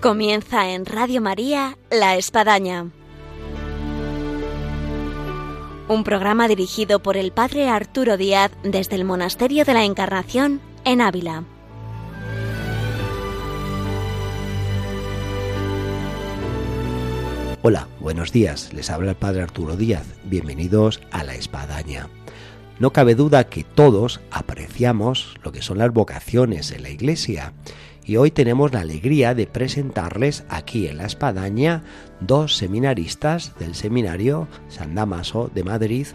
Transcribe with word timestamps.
Comienza 0.00 0.70
en 0.70 0.86
Radio 0.86 1.20
María 1.20 1.76
La 1.90 2.16
Espadaña. 2.16 2.86
Un 5.88 6.04
programa 6.04 6.48
dirigido 6.48 7.02
por 7.02 7.18
el 7.18 7.32
Padre 7.32 7.68
Arturo 7.68 8.16
Díaz 8.16 8.50
desde 8.62 8.96
el 8.96 9.04
Monasterio 9.04 9.66
de 9.66 9.74
la 9.74 9.84
Encarnación 9.84 10.62
en 10.86 11.02
Ávila. 11.02 11.44
Hola, 17.60 17.86
buenos 18.00 18.32
días. 18.32 18.72
Les 18.72 18.88
habla 18.88 19.10
el 19.10 19.16
Padre 19.18 19.42
Arturo 19.42 19.76
Díaz. 19.76 20.06
Bienvenidos 20.24 21.02
a 21.10 21.24
La 21.24 21.34
Espadaña. 21.34 22.08
No 22.78 22.94
cabe 22.94 23.14
duda 23.14 23.50
que 23.50 23.64
todos 23.64 24.22
apreciamos 24.30 25.34
lo 25.44 25.52
que 25.52 25.60
son 25.60 25.76
las 25.76 25.92
vocaciones 25.92 26.70
en 26.70 26.84
la 26.84 26.88
Iglesia 26.88 27.52
y 28.10 28.16
hoy 28.16 28.32
tenemos 28.32 28.72
la 28.72 28.80
alegría 28.80 29.36
de 29.36 29.46
presentarles 29.46 30.42
aquí 30.48 30.88
en 30.88 30.96
la 30.96 31.06
espadaña 31.06 31.84
dos 32.18 32.56
seminaristas 32.56 33.56
del 33.60 33.76
seminario 33.76 34.48
San 34.68 34.96
Damaso 34.96 35.48
de 35.54 35.62
Madrid 35.62 36.08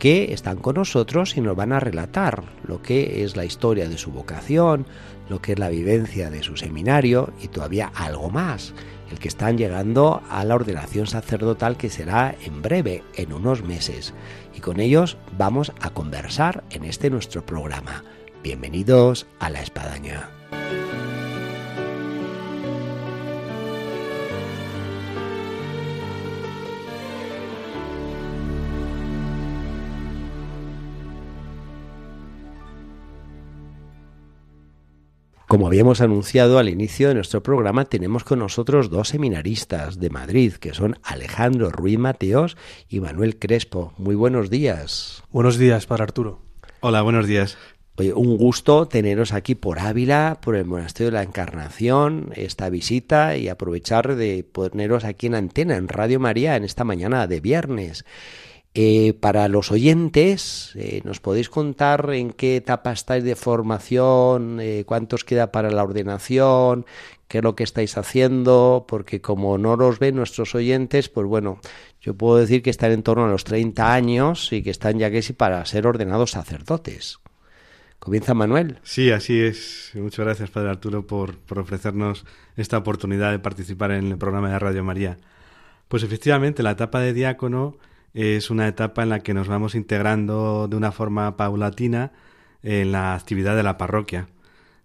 que 0.00 0.32
están 0.32 0.56
con 0.56 0.74
nosotros 0.74 1.36
y 1.36 1.40
nos 1.40 1.54
van 1.54 1.72
a 1.72 1.78
relatar 1.78 2.42
lo 2.66 2.82
que 2.82 3.22
es 3.22 3.36
la 3.36 3.44
historia 3.44 3.88
de 3.88 3.96
su 3.96 4.10
vocación, 4.10 4.86
lo 5.28 5.40
que 5.40 5.52
es 5.52 5.58
la 5.60 5.68
vivencia 5.68 6.30
de 6.30 6.42
su 6.42 6.56
seminario 6.56 7.32
y 7.40 7.46
todavía 7.46 7.92
algo 7.94 8.28
más, 8.28 8.74
el 9.12 9.20
que 9.20 9.28
están 9.28 9.56
llegando 9.56 10.22
a 10.28 10.44
la 10.44 10.56
ordenación 10.56 11.06
sacerdotal 11.06 11.76
que 11.76 11.90
será 11.90 12.34
en 12.44 12.60
breve, 12.60 13.04
en 13.14 13.32
unos 13.32 13.62
meses. 13.62 14.14
Y 14.52 14.58
con 14.58 14.80
ellos 14.80 15.16
vamos 15.38 15.72
a 15.80 15.90
conversar 15.90 16.64
en 16.70 16.82
este 16.82 17.08
nuestro 17.08 17.46
programa. 17.46 18.02
Bienvenidos 18.42 19.28
a 19.38 19.48
la 19.48 19.62
espadaña. 19.62 20.28
Como 35.56 35.68
habíamos 35.68 36.02
anunciado 36.02 36.58
al 36.58 36.68
inicio 36.68 37.08
de 37.08 37.14
nuestro 37.14 37.42
programa, 37.42 37.86
tenemos 37.86 38.24
con 38.24 38.40
nosotros 38.40 38.90
dos 38.90 39.08
seminaristas 39.08 39.98
de 39.98 40.10
Madrid, 40.10 40.52
que 40.52 40.74
son 40.74 40.98
Alejandro 41.02 41.70
Ruiz 41.70 41.98
Mateos 41.98 42.58
y 42.90 43.00
Manuel 43.00 43.38
Crespo. 43.38 43.94
Muy 43.96 44.14
buenos 44.14 44.50
días. 44.50 45.24
Buenos 45.30 45.56
días, 45.56 45.86
para 45.86 46.04
Arturo. 46.04 46.42
Hola, 46.80 47.00
buenos 47.00 47.26
días. 47.26 47.56
Oye, 47.96 48.12
un 48.12 48.36
gusto 48.36 48.86
teneros 48.86 49.32
aquí 49.32 49.54
por 49.54 49.78
Ávila, 49.78 50.40
por 50.42 50.56
el 50.56 50.66
Monasterio 50.66 51.10
de 51.10 51.16
la 51.16 51.22
Encarnación, 51.22 52.32
esta 52.36 52.68
visita 52.68 53.38
y 53.38 53.48
aprovechar 53.48 54.14
de 54.14 54.44
poneros 54.44 55.04
aquí 55.04 55.28
en 55.28 55.36
antena, 55.36 55.76
en 55.76 55.88
Radio 55.88 56.20
María, 56.20 56.56
en 56.56 56.64
esta 56.64 56.84
mañana 56.84 57.26
de 57.26 57.40
viernes. 57.40 58.04
Eh, 58.78 59.14
para 59.14 59.48
los 59.48 59.72
oyentes, 59.72 60.72
eh, 60.74 61.00
¿nos 61.02 61.18
podéis 61.18 61.48
contar 61.48 62.10
en 62.12 62.30
qué 62.30 62.56
etapa 62.56 62.92
estáis 62.92 63.24
de 63.24 63.34
formación? 63.34 64.58
Eh, 64.60 64.84
¿Cuántos 64.84 65.24
queda 65.24 65.50
para 65.50 65.70
la 65.70 65.82
ordenación? 65.82 66.84
¿Qué 67.26 67.38
es 67.38 67.44
lo 67.44 67.56
que 67.56 67.64
estáis 67.64 67.96
haciendo? 67.96 68.84
Porque 68.86 69.22
como 69.22 69.56
no 69.56 69.76
los 69.76 69.98
ven 69.98 70.16
nuestros 70.16 70.54
oyentes, 70.54 71.08
pues 71.08 71.26
bueno, 71.26 71.58
yo 72.02 72.18
puedo 72.18 72.36
decir 72.36 72.60
que 72.60 72.68
están 72.68 72.92
en 72.92 73.02
torno 73.02 73.24
a 73.24 73.28
los 73.28 73.44
30 73.44 73.94
años 73.94 74.52
y 74.52 74.62
que 74.62 74.72
están 74.72 74.98
ya 74.98 75.10
que 75.10 75.22
para 75.32 75.64
ser 75.64 75.86
ordenados 75.86 76.32
sacerdotes. 76.32 77.18
¿Comienza 77.98 78.34
Manuel? 78.34 78.78
Sí, 78.82 79.10
así 79.10 79.40
es. 79.40 79.92
Muchas 79.94 80.26
gracias, 80.26 80.50
Padre 80.50 80.68
Arturo, 80.68 81.06
por, 81.06 81.38
por 81.38 81.60
ofrecernos 81.60 82.26
esta 82.58 82.76
oportunidad 82.76 83.30
de 83.30 83.38
participar 83.38 83.92
en 83.92 84.12
el 84.12 84.18
programa 84.18 84.50
de 84.50 84.58
Radio 84.58 84.84
María. 84.84 85.16
Pues 85.88 86.02
efectivamente, 86.02 86.62
la 86.62 86.72
etapa 86.72 87.00
de 87.00 87.14
diácono 87.14 87.78
es 88.16 88.50
una 88.50 88.66
etapa 88.66 89.02
en 89.02 89.10
la 89.10 89.20
que 89.20 89.34
nos 89.34 89.46
vamos 89.46 89.74
integrando 89.74 90.68
de 90.68 90.76
una 90.76 90.90
forma 90.90 91.36
paulatina 91.36 92.12
en 92.62 92.90
la 92.90 93.14
actividad 93.14 93.54
de 93.54 93.62
la 93.62 93.76
parroquia. 93.76 94.28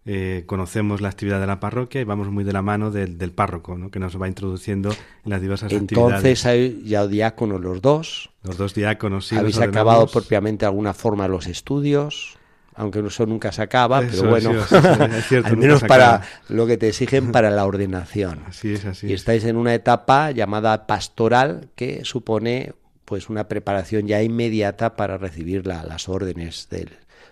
Eh, 0.03 0.43
conocemos 0.47 0.99
la 0.99 1.09
actividad 1.09 1.39
de 1.39 1.47
la 1.47 1.59
parroquia 1.59 2.01
y 2.01 2.03
vamos 2.03 2.27
muy 2.29 2.43
de 2.43 2.51
la 2.51 2.61
mano 2.61 2.91
del, 2.91 3.31
párroco, 3.31 3.77
¿no? 3.77 3.89
que 3.89 3.99
nos 3.99 4.21
va 4.21 4.27
introduciendo 4.27 4.89
en 4.89 5.29
las 5.29 5.41
diversas 5.41 5.71
actividades. 5.71 6.15
Entonces 6.15 6.45
hay 6.45 6.83
ya 6.83 7.07
diáconos 7.07 7.61
los 7.61 7.81
dos. 7.81 8.31
Los 8.43 8.57
dos 8.57 8.73
diáconos, 8.73 9.27
sí. 9.27 9.37
¿Habéis 9.37 9.59
acabado 9.59 10.07
propiamente 10.07 10.65
de 10.65 10.67
alguna 10.67 10.93
forma 10.93 11.29
los 11.29 11.47
estudios? 11.47 12.37
Aunque 12.75 12.99
eso 12.99 13.25
nunca 13.25 13.51
se 13.51 13.61
acaba, 13.61 14.01
pero 14.01 14.29
bueno, 14.29 14.51
al 15.43 15.57
menos 15.57 15.83
para 15.83 16.21
lo 16.49 16.65
que 16.67 16.77
te 16.77 16.89
exigen 16.89 17.31
para 17.31 17.49
la 17.49 17.65
ordenación. 17.65 18.39
Así 18.47 18.73
es, 18.73 18.85
así 18.85 19.07
y 19.07 19.13
estáis 19.13 19.43
en 19.43 19.55
una 19.55 19.73
etapa 19.73 20.31
llamada 20.31 20.87
pastoral 20.87 21.69
que 21.75 22.03
supone 22.05 22.73
pues 23.11 23.27
una 23.27 23.49
preparación 23.49 24.07
ya 24.07 24.23
inmediata 24.23 24.95
para 24.95 25.17
recibir 25.17 25.67
las 25.67 26.07
órdenes 26.07 26.69
del 26.69 26.91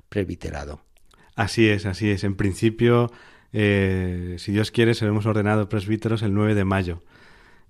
presbiterado. 0.09 0.81
Así 1.37 1.69
es, 1.69 1.85
así 1.85 2.11
es. 2.11 2.25
En 2.25 2.35
principio, 2.35 3.13
eh, 3.53 4.35
si 4.39 4.51
Dios 4.51 4.71
quiere, 4.71 4.93
seremos 4.93 5.25
ordenados 5.25 5.69
presbíteros 5.69 6.21
el 6.21 6.33
9 6.33 6.53
de 6.53 6.65
mayo. 6.65 7.01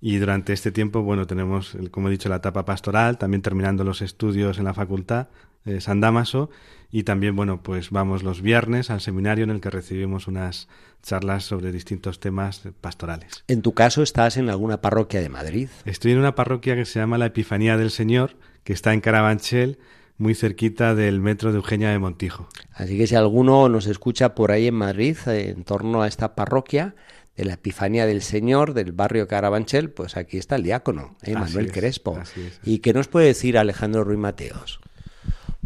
Y 0.02 0.18
durante 0.18 0.53
este 0.53 0.72
tiempo, 0.72 1.03
bueno, 1.03 1.28
tenemos, 1.28 1.78
como 1.92 2.08
he 2.08 2.12
dicho, 2.12 2.30
la 2.30 2.38
etapa 2.38 2.66
pastoral, 2.66 3.19
también 3.19 3.44
terminando 3.44 3.84
los 3.84 4.02
estudios 4.02 4.58
en 4.58 4.64
la 4.64 4.74
facultad 4.74 5.28
de 5.64 5.80
San 5.80 6.02
Damaso, 6.02 6.50
y 6.91 7.03
también, 7.03 7.35
bueno, 7.35 7.61
pues 7.61 7.91
vamos 7.91 8.23
los 8.23 8.41
viernes 8.41 8.89
al 8.89 9.01
seminario 9.01 9.44
en 9.44 9.51
el 9.51 9.61
que 9.61 9.69
recibimos 9.69 10.27
unas 10.27 10.67
charlas 11.03 11.44
sobre 11.44 11.72
distintos 11.72 12.19
temas 12.19 12.63
pastorales. 12.81 13.44
En 13.47 13.61
tu 13.61 13.73
caso, 13.73 14.01
¿estás 14.01 14.38
en 14.38 14.50
alguna 14.50 14.81
parroquia 14.81 15.22
de 15.22 15.29
Madrid? 15.29 15.69
Estoy 15.85 16.13
en 16.13 16.19
una 16.19 16.35
parroquia 16.35 16.75
que 16.75 16.85
se 16.85 17.00
llama 17.00 17.17
la 17.17 17.27
Epifanía 17.27 17.77
del 17.77 17.91
Señor, 17.91 18.38
que 18.63 18.73
está 18.73 18.94
en 18.94 19.01
Carabanchel, 19.01 19.79
muy 20.17 20.35
cerquita 20.35 20.95
del 20.95 21.22
metro 21.22 21.51
de 21.51 21.57
Eugenia 21.57 21.91
de 21.91 22.00
Montijo. 22.00 22.50
Así 22.73 22.97
que 22.97 23.07
si 23.07 23.16
alguno 23.16 23.69
nos 23.69 23.88
escucha 23.88 24.35
por 24.35 24.51
ahí 24.51 24.67
en 24.67 24.75
Madrid, 24.75 25.16
eh, 25.27 25.50
en 25.56 25.63
torno 25.63 26.01
a 26.01 26.07
esta 26.07 26.35
parroquia 26.35 26.95
de 27.38 27.45
la 27.45 27.53
Epifanía 27.53 28.06
del 28.06 28.21
Señor 28.21 28.73
del 28.73 28.91
barrio 28.91 29.27
Carabanchel, 29.29 29.91
pues 29.91 30.17
aquí 30.17 30.38
está 30.38 30.57
el 30.57 30.63
diácono, 30.63 31.16
eh, 31.23 31.35
Manuel 31.35 31.71
Crespo. 31.71 32.19
¿Y 32.66 32.79
qué 32.79 32.91
nos 32.94 33.07
puede 33.07 33.27
decir 33.27 33.57
Alejandro 33.57 34.03
Ruiz 34.03 34.19
Mateos? 34.19 34.81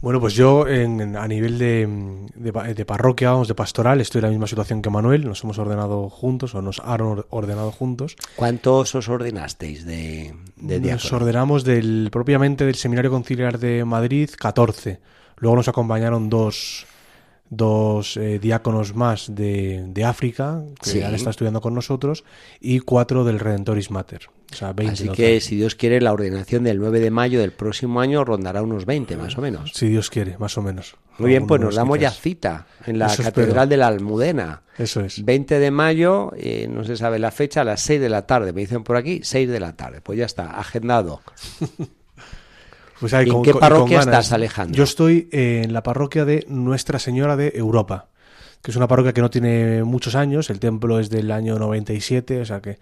Bueno, 0.04 0.20
pues 0.20 0.34
yo 0.34 0.68
en, 0.68 1.16
a 1.16 1.26
nivel 1.30 1.58
de, 1.58 1.88
de, 2.36 2.86
parroquia, 2.86 3.32
vamos, 3.32 3.48
de 3.48 3.56
pastoral, 3.56 4.02
estoy 4.02 4.20
en 4.20 4.24
la 4.24 4.30
misma 4.32 4.48
situación 4.48 4.82
que 4.82 4.90
Manuel. 4.90 5.24
Nos 5.24 5.42
hemos 5.46 5.58
ordenado 5.60 6.10
juntos 6.10 6.54
o 6.56 6.62
nos 6.62 6.82
han 6.82 7.00
ordenado 7.30 7.72
juntos. 7.72 8.18
¿Cuántos 8.36 8.96
os 8.96 9.08
ordenasteis 9.08 9.86
de, 9.86 10.36
de 10.58 10.80
Nos 10.82 11.14
ordenamos 11.14 11.64
del, 11.64 12.10
propiamente 12.12 12.66
del 12.66 12.76
Seminario 12.76 13.12
Conciliar 13.12 13.60
de 13.60 13.86
Madrid 13.86 14.30
14. 14.38 15.00
Luego 15.38 15.56
nos 15.56 15.70
acompañaron 15.70 16.30
dos, 16.30 16.86
dos 17.50 18.18
eh, 18.18 18.40
diáconos 18.40 18.96
más 18.96 19.34
de, 19.34 19.86
de 19.88 20.04
África, 20.04 20.66
que 20.82 21.06
han 21.06 21.16
estado 21.16 21.32
estudiando 21.32 21.62
con 21.62 21.74
nosotros, 21.74 22.26
y 22.60 22.82
cuatro 22.82 23.24
del 23.24 23.40
Redentoris 23.40 23.90
Mater. 23.90 24.28
O 24.54 24.58
sea, 24.58 24.74
20 24.74 24.94
Así 24.94 25.10
que, 25.10 25.42
si 25.42 25.56
Dios 25.56 25.76
quiere, 25.76 26.00
la 26.02 26.14
ordenación 26.14 26.64
del 26.64 26.80
9 26.80 27.00
de 27.00 27.12
mayo 27.12 27.40
del 27.40 27.52
próximo 27.52 28.00
año 28.02 28.24
rondará 28.24 28.62
unos 28.62 28.86
20, 28.86 29.18
más 29.18 29.38
o 29.38 29.42
menos. 29.42 29.72
Si 29.74 29.88
Dios 29.88 30.10
quiere, 30.10 30.38
más 30.38 30.58
o 30.58 30.62
menos. 30.62 30.96
Muy 31.18 31.30
bien, 31.30 31.48
pues 31.48 31.62
nos 31.62 31.76
damos 31.76 32.00
ya 32.00 32.12
cita 32.12 32.68
en 32.86 33.00
la 33.00 33.16
Catedral 33.16 33.70
de 33.70 33.78
la 33.78 33.88
Almudena. 33.88 34.64
Eso 34.78 35.02
es. 35.02 35.24
20 35.24 35.60
de 35.60 35.72
mayo, 35.72 36.32
eh, 36.36 36.68
no 36.70 36.84
se 36.84 36.98
sabe 36.98 37.20
la 37.20 37.32
fecha, 37.32 37.62
a 37.62 37.64
las 37.64 37.82
6 37.82 38.02
de 38.02 38.10
la 38.10 38.26
tarde. 38.26 38.54
Me 38.54 38.62
dicen 38.62 38.84
por 38.84 38.96
aquí, 38.96 39.22
6 39.24 39.50
de 39.50 39.60
la 39.60 39.76
tarde. 39.76 40.02
Pues 40.02 40.18
ya 40.18 40.26
está, 40.26 40.52
agendado. 40.60 41.22
Pues 43.00 43.12
¿En 43.12 43.42
qué 43.42 43.54
parroquia 43.54 44.00
estás, 44.00 44.32
Alejandro? 44.32 44.78
Yo 44.78 44.86
estoy 44.86 45.28
en 45.34 45.74
la 45.74 45.84
parroquia 45.84 46.24
de 46.24 46.46
Nuestra 46.48 47.00
Señora 47.00 47.36
de 47.36 47.52
Europa, 47.54 48.08
que 48.62 48.72
es 48.72 48.78
una 48.78 48.88
parroquia 48.88 49.12
que 49.12 49.20
no 49.20 49.30
tiene 49.30 49.84
muchos 49.84 50.16
años, 50.16 50.50
el 50.50 50.62
templo 50.62 51.00
es 51.00 51.10
del 51.10 51.32
año 51.32 51.60
97, 51.60 52.40
o 52.40 52.46
sea 52.46 52.62
que... 52.62 52.78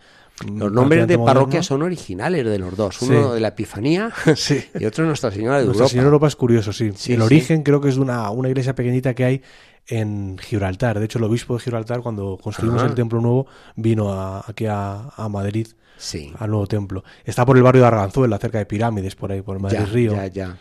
Mm, 0.46 0.58
los 0.58 0.72
nombres 0.72 1.08
de 1.08 1.18
parroquia 1.18 1.64
son 1.64 1.82
originales 1.82 2.46
de 2.46 2.60
los 2.60 2.76
dos, 2.76 3.02
uno 3.02 3.34
de 3.34 3.40
la 3.40 3.50
Epifanía 3.50 4.12
y 4.80 4.86
otro 4.86 5.06
Nuestra 5.06 5.32
Señora 5.32 5.60
de 5.60 5.66
Nuestra 5.66 5.88
Señora 5.88 6.06
de 6.06 6.08
Europa 6.08 6.28
es 6.28 6.36
curioso, 6.36 6.74
sí. 6.74 6.92
el 7.08 7.22
origen 7.22 7.64
creo 7.64 7.82
que 7.82 7.90
es 7.90 7.96
de 7.96 8.02
una, 8.02 8.30
una 8.30 8.50
iglesia 8.50 8.76
pequeñita 8.76 9.14
que 9.14 9.26
hay 9.26 9.42
en 9.88 10.38
Gibraltar. 10.38 11.00
De 11.00 11.06
hecho, 11.06 11.18
el 11.18 11.26
obispo 11.26 11.56
de 11.56 11.64
Gibraltar, 11.64 12.02
cuando 12.02 12.38
construimos 12.42 12.84
el 12.84 12.94
templo 12.94 13.20
nuevo, 13.20 13.48
vino 13.76 14.14
aquí 14.48 14.68
a, 14.68 15.10
a 15.16 15.28
Madrid 15.28 15.68
sí. 16.02 16.34
al 16.38 16.50
nuevo 16.50 16.68
templo. 16.68 17.04
Está 17.24 17.46
por 17.46 17.58
el 17.58 17.64
barrio 17.64 17.82
de 17.82 17.88
Arganzuela, 17.88 18.38
cerca 18.38 18.58
de 18.58 18.66
Pirámides, 18.66 19.16
por 19.16 19.32
ahí, 19.32 19.42
por 19.42 19.60
Madrid 19.60 19.86
Río. 19.92 20.14
Ya, 20.14 20.28
ya. 20.28 20.58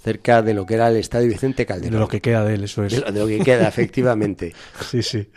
Cerca 0.00 0.42
de 0.42 0.54
lo 0.54 0.66
que 0.66 0.74
era 0.74 0.88
el 0.88 0.96
estadio 0.96 1.28
Vicente 1.28 1.64
Calderón. 1.64 1.94
De 1.94 1.98
lo 1.98 2.08
que 2.08 2.20
queda 2.20 2.44
de 2.44 2.54
él, 2.54 2.64
eso 2.64 2.84
es. 2.84 2.92
De 2.92 3.20
lo, 3.20 3.26
que 3.26 3.40
queda, 3.40 3.68
efectivamente. 3.68 4.54
sí, 4.80 5.02
sí. 5.02 5.28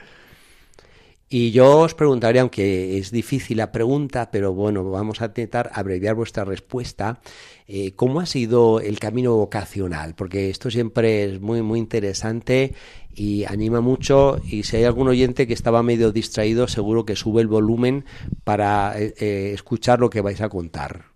Y 1.30 1.52
yo 1.52 1.80
os 1.80 1.94
preguntaría, 1.94 2.42
aunque 2.42 2.98
es 2.98 3.12
difícil 3.12 3.58
la 3.58 3.74
pregunta, 3.74 4.32
pero 4.32 4.54
bueno, 4.54 4.90
vamos 4.90 5.22
a 5.22 5.26
intentar 5.26 5.70
abreviar 5.74 6.16
vuestra 6.16 6.46
respuesta. 6.46 7.20
Eh, 7.68 7.92
¿Cómo 7.96 8.22
ha 8.22 8.26
sido 8.26 8.80
el 8.80 8.98
camino 8.98 9.36
vocacional? 9.36 10.16
Porque 10.16 10.50
esto 10.50 10.72
siempre 10.72 11.26
es 11.26 11.42
muy, 11.42 11.62
muy 11.62 11.80
interesante 11.80 12.76
y 13.14 13.44
anima 13.44 13.82
mucho. 13.82 14.40
Y 14.46 14.64
si 14.64 14.78
hay 14.78 14.86
algún 14.86 15.10
oyente 15.10 15.48
que 15.48 15.54
estaba 15.54 15.84
medio 15.84 16.14
distraído, 16.14 16.70
seguro 16.70 17.06
que 17.06 17.18
sube 17.18 17.42
el 17.42 17.48
volumen 17.48 18.06
para 18.46 18.98
eh, 18.98 19.14
eh, 19.20 19.52
escuchar 19.54 20.00
lo 20.00 20.10
que 20.10 20.22
vais 20.22 20.40
a 20.40 20.48
contar. 20.48 21.08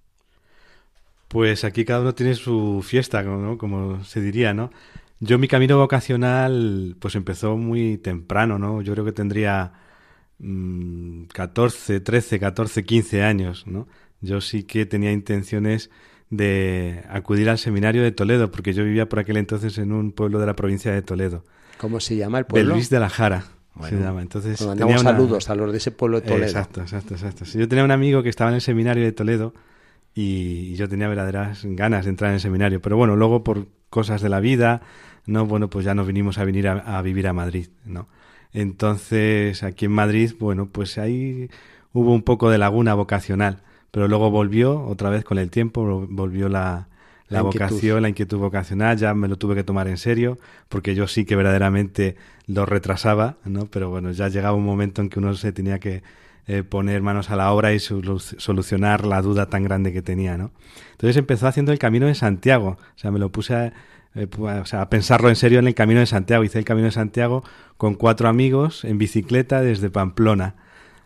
Pues 1.30 1.64
aquí 1.64 1.86
cada 1.86 2.02
uno 2.02 2.14
tiene 2.14 2.36
su 2.36 2.84
fiesta, 2.86 3.24
¿no? 3.24 3.58
como 3.58 4.04
se 4.04 4.20
diría, 4.20 4.54
¿no? 4.54 4.72
Yo 5.22 5.40
mi 5.40 5.48
camino 5.48 5.78
vocacional 5.78 6.98
pues 7.00 7.16
empezó 7.16 7.56
muy 7.56 7.98
temprano, 7.98 8.60
¿no? 8.60 8.82
Yo 8.82 8.92
creo 8.92 9.06
que 9.06 9.14
tendría 9.14 9.72
14, 10.42 12.00
13, 12.00 12.40
14, 12.40 12.84
15 12.84 13.24
años, 13.24 13.68
¿no? 13.68 13.88
Yo 14.22 14.42
sí 14.42 14.64
que 14.64 14.86
tenía 14.86 15.12
intenciones 15.12 15.90
de 16.30 17.04
acudir 17.10 17.50
al 17.50 17.58
seminario 17.58 18.02
de 18.02 18.12
Toledo, 18.12 18.52
porque 18.52 18.74
yo 18.74 18.84
vivía 18.84 19.08
por 19.10 19.20
aquel 19.20 19.38
entonces 19.38 19.78
en 19.78 19.92
un 19.92 20.12
pueblo 20.12 20.40
de 20.40 20.46
la 20.46 20.56
provincia 20.56 20.92
de 20.92 21.02
Toledo. 21.02 21.44
¿Cómo 21.78 22.00
se 22.00 22.16
llama 22.16 22.40
el 22.40 22.46
pueblo? 22.46 22.74
Luis 22.74 22.90
de 22.90 23.00
la 23.00 23.10
Jara. 23.10 23.44
se 23.88 23.96
llama. 23.96 24.22
Entonces, 24.22 24.62
mandamos 24.66 25.02
saludos 25.02 25.50
a 25.50 25.56
los 25.56 25.72
de 25.72 25.78
ese 25.78 25.92
pueblo 25.92 26.22
de 26.22 26.28
Toledo. 26.28 26.46
Exacto, 26.46 26.82
exacto, 26.82 27.16
exacto. 27.16 27.46
Yo 27.46 27.68
tenía 27.68 27.84
un 27.84 27.92
amigo 27.92 28.24
que 28.24 28.30
estaba 28.30 28.50
en 28.50 28.56
el 28.56 28.62
seminario 28.62 29.04
de 29.04 29.12
Toledo 29.12 29.54
y 30.14 30.74
yo 30.76 30.90
tenía 30.90 31.08
verdaderas 31.08 31.62
ganas 31.64 32.06
de 32.06 32.12
entrar 32.12 32.30
en 32.30 32.36
el 32.36 32.42
seminario, 32.42 32.82
pero 32.82 32.98
bueno, 32.98 33.16
luego 33.16 33.44
por 33.44 33.68
cosas 33.90 34.22
de 34.22 34.30
la 34.30 34.40
vida, 34.40 34.82
no, 35.26 35.46
bueno, 35.46 35.70
pues 35.70 35.86
ya 35.86 35.94
nos 35.94 36.08
vinimos 36.08 36.38
a 36.38 36.46
venir 36.46 36.68
a, 36.68 37.02
vivir 37.02 37.28
a 37.28 37.34
Madrid, 37.34 37.68
¿no? 37.86 38.08
Entonces, 38.54 39.64
aquí 39.64 39.86
en 39.86 39.92
Madrid, 39.92 40.34
bueno, 40.40 40.68
pues 40.68 40.98
ahí 40.98 41.50
hubo 41.94 42.14
un 42.14 42.22
poco 42.22 42.50
de 42.50 42.58
laguna 42.58 42.94
vocacional, 42.94 43.62
pero 43.92 44.08
luego 44.08 44.30
volvió 44.30 44.84
otra 44.84 45.10
vez 45.10 45.24
con 45.24 45.38
el 45.38 45.50
tiempo, 45.50 46.08
volvió 46.10 46.50
la, 46.50 46.88
la, 47.30 47.42
vocación, 47.42 48.02
la 48.02 48.10
inquietud 48.10 48.38
vocacional, 48.38 48.98
ya 48.98 49.14
me 49.14 49.28
lo 49.28 49.38
tuve 49.38 49.56
que 49.56 49.64
tomar 49.64 49.88
en 49.88 49.98
serio, 49.98 50.38
porque 50.70 50.96
yo 50.96 51.08
sí 51.08 51.26
que 51.26 51.36
verdaderamente 51.36 52.16
lo 52.48 52.66
retrasaba, 52.66 53.38
¿no? 53.46 53.68
Pero 53.68 53.90
bueno, 53.90 54.12
ya 54.12 54.28
llegaba 54.28 54.56
un 54.56 54.66
momento 54.66 55.02
en 55.02 55.10
que 55.10 55.20
uno 55.20 55.34
se 55.36 55.52
tenía 55.54 55.80
que 55.80 56.04
eh, 56.48 56.64
poner 56.64 57.02
manos 57.02 57.30
a 57.30 57.36
la 57.36 57.52
obra 57.54 57.74
y 57.74 57.80
solucionar 57.80 59.06
la 59.06 59.22
duda 59.22 59.46
tan 59.46 59.64
grande 59.64 59.94
que 59.94 60.02
tenía, 60.02 60.38
¿no? 60.38 60.52
Entonces 60.92 61.16
empezó 61.18 61.48
haciendo 61.48 61.72
el 61.72 61.80
camino 61.80 62.08
de 62.08 62.16
Santiago, 62.16 62.78
o 62.80 63.00
sea, 63.00 63.12
me 63.12 63.20
lo 63.20 63.32
puse 63.32 63.56
a, 63.56 63.74
eh, 64.16 64.28
o 64.38 64.66
sea, 64.66 64.82
a 64.82 64.90
pensarlo 64.90 65.30
en 65.30 65.36
serio 65.36 65.60
en 65.60 65.68
el 65.68 65.76
camino 65.76 66.00
de 66.00 66.06
Santiago. 66.06 66.44
Hice 66.44 66.60
el 66.60 66.66
camino 66.66 66.86
de 66.86 66.92
Santiago 66.92 67.44
con 67.78 67.96
cuatro 67.96 68.28
amigos 68.28 68.84
en 68.84 68.98
bicicleta 68.98 69.62
desde 69.62 69.90
Pamplona. 69.90 70.56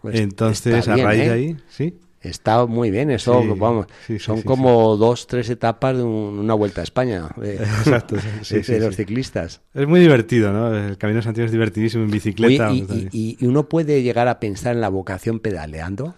Pues 0.01 0.19
Entonces, 0.19 0.87
a 0.87 0.95
raíz 0.97 1.21
de 1.21 1.27
¿eh? 1.27 1.31
ahí, 1.31 1.57
sí. 1.67 1.99
Está 2.21 2.65
muy 2.65 2.89
bien, 2.89 3.11
eso, 3.11 3.43
vamos, 3.55 3.85
son 4.19 4.41
como 4.41 4.97
dos, 4.97 5.27
tres 5.27 5.47
etapas 5.51 5.95
de 5.95 6.01
una 6.01 6.55
vuelta 6.55 6.81
a 6.81 6.83
España 6.83 7.29
de, 7.37 7.55
Exacto, 7.55 8.15
de 8.15 8.79
los 8.79 8.95
ciclistas. 8.95 9.61
Es 9.75 9.87
muy 9.87 9.99
divertido, 9.99 10.51
¿no? 10.51 10.75
El 10.75 10.97
Camino 10.97 11.17
de 11.17 11.23
Santiago 11.23 11.45
es 11.45 11.51
divertidísimo 11.51 12.03
en 12.03 12.09
bicicleta. 12.09 12.71
y, 12.73 13.37
uno 13.45 13.69
puede 13.69 14.01
llegar 14.01 14.27
a 14.27 14.39
pensar 14.39 14.73
en 14.73 14.81
la 14.81 14.89
vocación 14.89 15.39
pedaleando? 15.39 16.15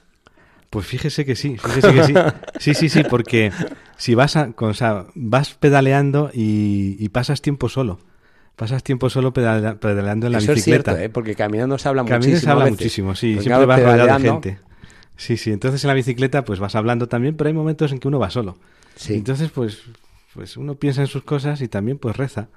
Pues 0.70 0.86
fíjese 0.86 1.26
que 1.26 1.36
sí, 1.36 1.58
fíjese 1.58 1.94
que 1.94 2.04
sí. 2.04 2.14
Sí, 2.60 2.74
sí, 2.74 2.90
sí, 2.90 3.04
porque 3.10 3.52
si 3.98 4.16
vas 4.16 4.36
a, 4.36 4.54
o 4.58 4.74
sea, 4.74 5.06
vas 5.16 5.54
pedaleando 5.54 6.30
y, 6.34 7.08
pasas 7.10 7.42
tiempo 7.42 7.70
solo. 7.70 8.00
Pasas 8.56 8.84
tiempo 8.84 9.10
solo 9.10 9.34
pedaleando 9.34 10.26
en 10.28 10.34
la 10.34 10.40
Eso 10.40 10.54
bicicleta. 10.54 10.92
Es 10.92 10.98
cierto, 10.98 11.06
¿eh? 11.06 11.10
porque 11.10 11.36
caminando 11.36 11.78
se 11.78 11.88
habla 11.88 12.02
muchísimo. 12.02 12.22
Caminando 12.22 12.42
se 12.42 12.50
habla 12.50 12.70
muchísimo, 12.70 13.16
sí. 13.16 13.38
siempre 13.40 13.66
vas 13.66 13.82
rodeado 13.82 14.18
de 14.18 14.20
gente. 14.20 14.60
Sí, 15.16 15.38
sí. 15.38 15.52
Entonces 15.52 15.84
en 15.84 15.88
la 15.90 15.94
bicicleta 15.94 16.44
pues 16.44 16.60
vas 16.60 16.76
hablando 16.76 17.08
también, 17.08 17.36
pero 17.38 17.50
hay 17.50 17.54
momentos 17.54 17.92
en 17.92 18.00
que 18.00 18.08
uno 18.08 18.20
va 18.20 18.30
solo. 18.30 18.58
Sí. 18.96 19.14
Entonces 19.14 19.52
pues, 19.52 19.84
pues 20.34 20.58
uno 20.58 20.76
piensa 20.76 21.02
en 21.02 21.08
sus 21.08 21.24
cosas 21.24 21.62
y 21.62 21.68
también 21.68 21.98
pues 21.98 22.18
reza. 22.18 22.50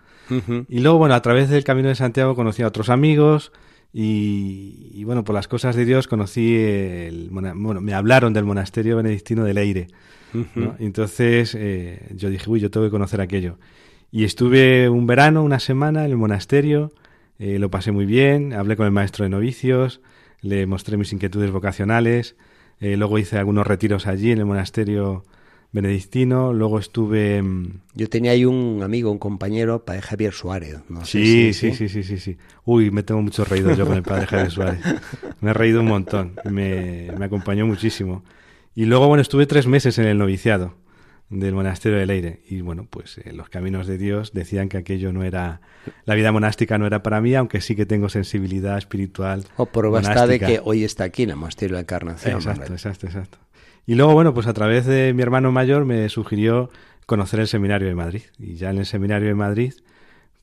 Y 0.68 0.78
luego, 0.78 0.98
bueno, 0.98 1.16
a 1.16 1.22
través 1.22 1.50
del 1.50 1.64
Camino 1.64 1.88
de 1.88 1.96
Santiago 1.96 2.36
conocí 2.36 2.62
a 2.62 2.68
otros 2.68 2.88
amigos 2.88 3.50
y, 3.92 5.02
bueno, 5.04 5.24
por 5.24 5.34
las 5.34 5.48
cosas 5.48 5.74
de 5.74 5.84
Dios 5.84 6.06
conocí 6.06 6.56
el... 6.56 7.28
Bueno, 7.30 7.80
me 7.80 7.94
hablaron 7.94 8.32
del 8.32 8.44
monasterio 8.44 8.96
benedictino 8.96 9.44
de 9.44 9.54
Leire. 9.54 9.88
Entonces 10.78 11.56
eh, 11.58 12.08
yo 12.14 12.30
dije, 12.30 12.48
uy, 12.48 12.60
yo 12.60 12.70
tengo 12.70 12.86
que 12.86 12.90
conocer 12.90 13.20
aquello. 13.20 13.58
Y 14.12 14.24
estuve 14.24 14.88
un 14.88 15.06
verano, 15.06 15.42
una 15.42 15.60
semana 15.60 16.04
en 16.04 16.12
el 16.12 16.16
monasterio, 16.16 16.92
eh, 17.38 17.58
lo 17.58 17.70
pasé 17.70 17.92
muy 17.92 18.06
bien, 18.06 18.52
hablé 18.52 18.76
con 18.76 18.86
el 18.86 18.92
maestro 18.92 19.24
de 19.24 19.28
novicios, 19.28 20.00
le 20.40 20.66
mostré 20.66 20.96
mis 20.96 21.12
inquietudes 21.12 21.50
vocacionales, 21.50 22.36
eh, 22.80 22.96
luego 22.96 23.18
hice 23.18 23.38
algunos 23.38 23.66
retiros 23.66 24.06
allí 24.06 24.32
en 24.32 24.38
el 24.38 24.46
monasterio 24.46 25.24
benedictino, 25.72 26.52
luego 26.52 26.78
estuve... 26.78 27.42
Mm, 27.42 27.80
yo 27.94 28.08
tenía 28.08 28.32
ahí 28.32 28.44
un 28.44 28.80
amigo, 28.82 29.10
un 29.10 29.18
compañero, 29.18 29.84
padre 29.84 30.02
Javier 30.02 30.32
Suárez. 30.32 30.78
No 30.88 31.04
sí, 31.04 31.52
sí, 31.52 31.72
sí, 31.72 31.88
sí, 31.88 32.02
sí, 32.02 32.18
sí. 32.18 32.36
Uy, 32.64 32.90
me 32.90 33.02
tengo 33.02 33.22
muchos 33.22 33.48
reídos 33.48 33.76
yo 33.76 33.86
con 33.86 33.96
el 33.96 34.02
padre 34.02 34.26
Javier 34.26 34.50
Suárez. 34.50 34.80
Me 35.40 35.50
he 35.50 35.54
reído 35.54 35.80
un 35.80 35.86
montón, 35.86 36.34
me, 36.44 37.10
me 37.16 37.24
acompañó 37.24 37.66
muchísimo. 37.66 38.24
Y 38.74 38.84
luego, 38.84 39.08
bueno, 39.08 39.22
estuve 39.22 39.46
tres 39.46 39.66
meses 39.66 39.98
en 39.98 40.06
el 40.06 40.18
noviciado 40.18 40.74
del 41.30 41.54
monasterio 41.54 41.98
de 41.98 42.06
Leire. 42.06 42.42
Y 42.48 42.60
bueno, 42.60 42.86
pues 42.90 43.18
eh, 43.18 43.32
los 43.32 43.48
caminos 43.48 43.86
de 43.86 43.96
Dios 43.96 44.32
decían 44.32 44.68
que 44.68 44.76
aquello 44.76 45.12
no 45.12 45.22
era, 45.24 45.60
la 46.04 46.14
vida 46.14 46.32
monástica 46.32 46.76
no 46.76 46.86
era 46.86 47.02
para 47.02 47.20
mí, 47.20 47.34
aunque 47.34 47.60
sí 47.60 47.76
que 47.76 47.86
tengo 47.86 48.08
sensibilidad 48.08 48.76
espiritual. 48.76 49.44
O 49.56 49.66
por 49.66 49.90
basta 49.90 50.26
de 50.26 50.40
que 50.40 50.60
hoy 50.62 50.84
está 50.84 51.04
aquí 51.04 51.22
en 51.22 51.30
el 51.30 51.36
monasterio 51.36 51.76
de 51.76 51.78
la 51.78 51.82
Encarnación. 51.82 52.34
Exacto, 52.34 52.72
exacto, 52.72 53.06
exacto. 53.06 53.38
Y 53.86 53.94
luego, 53.94 54.12
bueno, 54.12 54.34
pues 54.34 54.46
a 54.46 54.52
través 54.52 54.86
de 54.86 55.12
mi 55.14 55.22
hermano 55.22 55.52
mayor 55.52 55.84
me 55.84 56.08
sugirió 56.08 56.70
conocer 57.06 57.40
el 57.40 57.48
seminario 57.48 57.88
de 57.88 57.94
Madrid. 57.94 58.22
Y 58.38 58.54
ya 58.54 58.70
en 58.70 58.78
el 58.78 58.86
seminario 58.86 59.28
de 59.28 59.34
Madrid, 59.34 59.74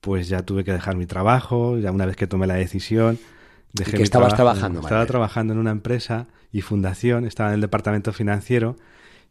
pues 0.01 0.27
ya 0.27 0.43
tuve 0.43 0.63
que 0.63 0.73
dejar 0.73 0.95
mi 0.95 1.05
trabajo, 1.05 1.77
ya 1.77 1.91
una 1.91 2.05
vez 2.05 2.15
que 2.15 2.27
tomé 2.27 2.47
la 2.47 2.55
decisión. 2.55 3.19
Dejé 3.73 3.91
¿Y 3.91 3.97
que 3.97 4.03
estabas 4.03 4.35
trabajando? 4.35 4.81
Estaba 4.81 5.05
trabajando 5.05 5.53
en 5.53 5.59
una 5.59 5.71
empresa 5.71 6.27
y 6.51 6.61
fundación, 6.61 7.25
estaba 7.25 7.49
en 7.49 7.55
el 7.55 7.61
departamento 7.61 8.13
financiero 8.13 8.77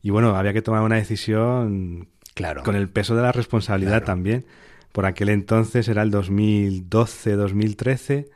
y 0.03 0.11
bueno, 0.11 0.37
había 0.37 0.53
que 0.53 0.63
tomar 0.63 0.83
una 0.83 0.97
decisión 0.97 2.09
claro. 2.35 2.63
con 2.63 2.77
el 2.77 2.89
peso 2.89 3.17
de 3.17 3.23
la 3.23 3.33
responsabilidad 3.33 4.05
también. 4.05 4.45
Por 4.93 5.07
aquel 5.07 5.31
entonces 5.31 5.89
era 5.89 6.03
el 6.03 6.13
2012-2013 6.13 8.29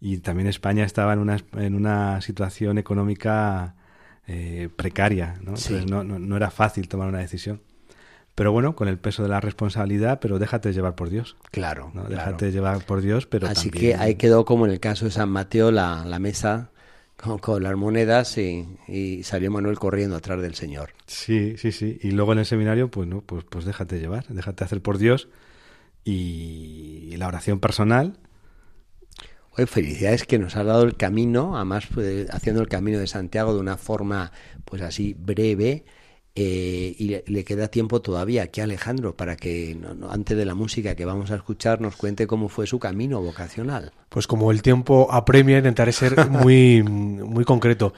y 0.00 0.18
también 0.18 0.48
España 0.48 0.84
estaba 0.84 1.14
en 1.14 1.20
una, 1.20 1.38
en 1.56 1.74
una 1.74 2.20
situación 2.20 2.76
económica 2.78 3.75
eh, 4.26 4.68
precaria, 4.74 5.34
¿no? 5.42 5.50
Entonces 5.50 5.86
no, 5.86 6.04
no, 6.04 6.36
era 6.36 6.50
fácil 6.50 6.88
tomar 6.88 7.08
una 7.08 7.18
decisión. 7.18 7.60
Pero 8.34 8.52
bueno, 8.52 8.76
con 8.76 8.88
el 8.88 8.98
peso 8.98 9.22
de 9.22 9.30
la 9.30 9.40
responsabilidad, 9.40 10.20
pero 10.20 10.38
déjate 10.38 10.72
llevar 10.72 10.94
por 10.94 11.08
Dios. 11.08 11.36
Claro. 11.50 11.90
¿no? 11.94 12.04
Déjate 12.04 12.52
llevar 12.52 12.84
por 12.84 13.00
Dios, 13.00 13.26
pero 13.26 13.46
Así 13.46 13.70
que 13.70 13.94
ahí 13.94 14.16
quedó 14.16 14.44
como 14.44 14.66
en 14.66 14.72
el 14.72 14.80
caso 14.80 15.06
de 15.06 15.10
San 15.10 15.30
Mateo 15.30 15.70
la, 15.70 16.04
la 16.04 16.18
mesa 16.18 16.70
con, 17.16 17.62
las 17.62 17.76
monedas 17.76 18.36
y, 18.38 19.22
salió 19.22 19.50
Manuel 19.50 19.78
corriendo 19.78 20.16
atrás 20.16 20.40
del 20.40 20.54
Señor. 20.54 20.90
Sí, 21.06 21.56
sí, 21.56 21.72
sí. 21.72 21.98
Y 22.02 22.10
luego 22.10 22.32
en 22.32 22.40
el 22.40 22.46
seminario, 22.46 22.90
pues 22.90 23.08
no, 23.08 23.22
pues, 23.22 23.44
pues 23.48 23.64
déjate 23.64 23.98
llevar, 23.98 24.26
déjate 24.28 24.64
hacer 24.64 24.82
por 24.82 24.98
Dios 24.98 25.28
y, 26.04 27.14
la 27.16 27.28
oración 27.28 27.58
personal. 27.58 28.18
Oye, 29.56 29.66
felicidades 29.66 30.24
que 30.24 30.38
nos 30.38 30.56
ha 30.56 30.64
dado 30.64 30.82
el 30.82 30.96
camino, 30.96 31.56
además 31.56 31.86
pues, 31.92 32.28
haciendo 32.30 32.60
el 32.60 32.68
camino 32.68 32.98
de 32.98 33.06
Santiago 33.06 33.54
de 33.54 33.60
una 33.60 33.76
forma 33.76 34.32
pues 34.64 34.82
así 34.82 35.14
breve 35.18 35.84
eh, 36.38 36.94
y 36.98 37.22
le, 37.32 37.44
queda 37.44 37.68
tiempo 37.68 38.02
todavía 38.02 38.42
aquí 38.42 38.60
a 38.60 38.64
Alejandro 38.64 39.16
para 39.16 39.36
que 39.36 39.78
antes 40.10 40.36
de 40.36 40.44
la 40.44 40.54
música 40.54 40.94
que 40.94 41.06
vamos 41.06 41.30
a 41.30 41.36
escuchar 41.36 41.80
nos 41.80 41.96
cuente 41.96 42.26
cómo 42.26 42.50
fue 42.50 42.66
su 42.66 42.78
camino 42.78 43.22
vocacional. 43.22 43.92
Pues 44.10 44.26
como 44.26 44.52
el 44.52 44.60
tiempo 44.60 45.08
apremia, 45.10 45.56
intentaré 45.56 45.92
ser 45.92 46.28
muy, 46.28 46.82
muy 46.82 47.44
concreto. 47.46 47.94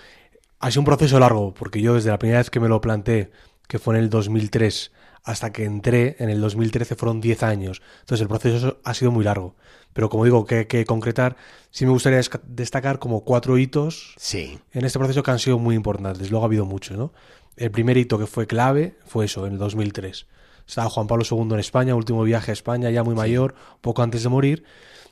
Ha 0.61 0.71
sido 0.71 0.83
un 0.83 0.87
proceso 0.87 1.19
largo, 1.19 1.53
porque 1.53 1.81
yo 1.81 1.95
desde 1.95 2.11
la 2.11 2.19
primera 2.21 2.39
vez 2.39 2.51
que 2.51 2.61
me 2.61 2.69
lo 2.69 2.81
planteé, 2.81 3.33
que 3.67 3.81
fue 3.81 3.97
en 3.97 4.05
el 4.05 4.11
2003, 4.11 4.93
hasta 5.29 5.53
que 5.53 5.65
entré 5.65 6.17
en 6.21 6.31
el 6.31 6.41
2013 6.41 6.97
fueron 6.97 7.21
10 7.21 7.43
años. 7.43 7.83
Entonces 8.01 8.23
el 8.23 8.29
proceso 8.29 8.79
ha 8.83 8.95
sido 8.95 9.11
muy 9.11 9.25
largo. 9.25 9.57
Pero 9.93 10.09
como 10.09 10.25
digo, 10.25 10.47
que 10.47 10.55
hay 10.57 10.65
que 10.65 10.85
concretar, 10.87 11.37
sí 11.71 11.85
me 11.85 11.93
gustaría 11.93 12.21
destacar 12.47 12.99
como 12.99 13.25
cuatro 13.25 13.59
hitos 13.59 14.15
sí. 14.17 14.59
en 14.73 14.85
este 14.87 14.99
proceso 14.99 15.23
que 15.23 15.31
han 15.31 15.39
sido 15.39 15.59
muy 15.59 15.75
importantes. 15.75 16.31
Luego 16.31 16.45
ha 16.45 16.47
habido 16.47 16.65
muchos, 16.65 16.97
¿no? 16.97 17.13
el 17.59 17.71
primer 17.71 17.97
hito 17.97 18.19
que 18.19 18.27
fue 18.27 18.47
clave 18.47 18.95
fue 19.07 19.27
eso, 19.27 19.47
en 19.47 19.55
el 19.55 19.59
2003. 19.59 20.27
estaba 20.67 20.89
Juan 20.89 21.07
Pablo 21.07 21.25
II 21.31 21.49
en 21.53 21.59
España, 21.59 21.95
último 21.95 22.23
viaje 22.23 22.53
a 22.53 22.55
España, 22.55 22.91
ya 22.91 23.03
muy 23.03 23.15
mayor, 23.15 23.55
poco 23.81 24.03
antes 24.03 24.23
de 24.23 24.29
morir, 24.29 24.65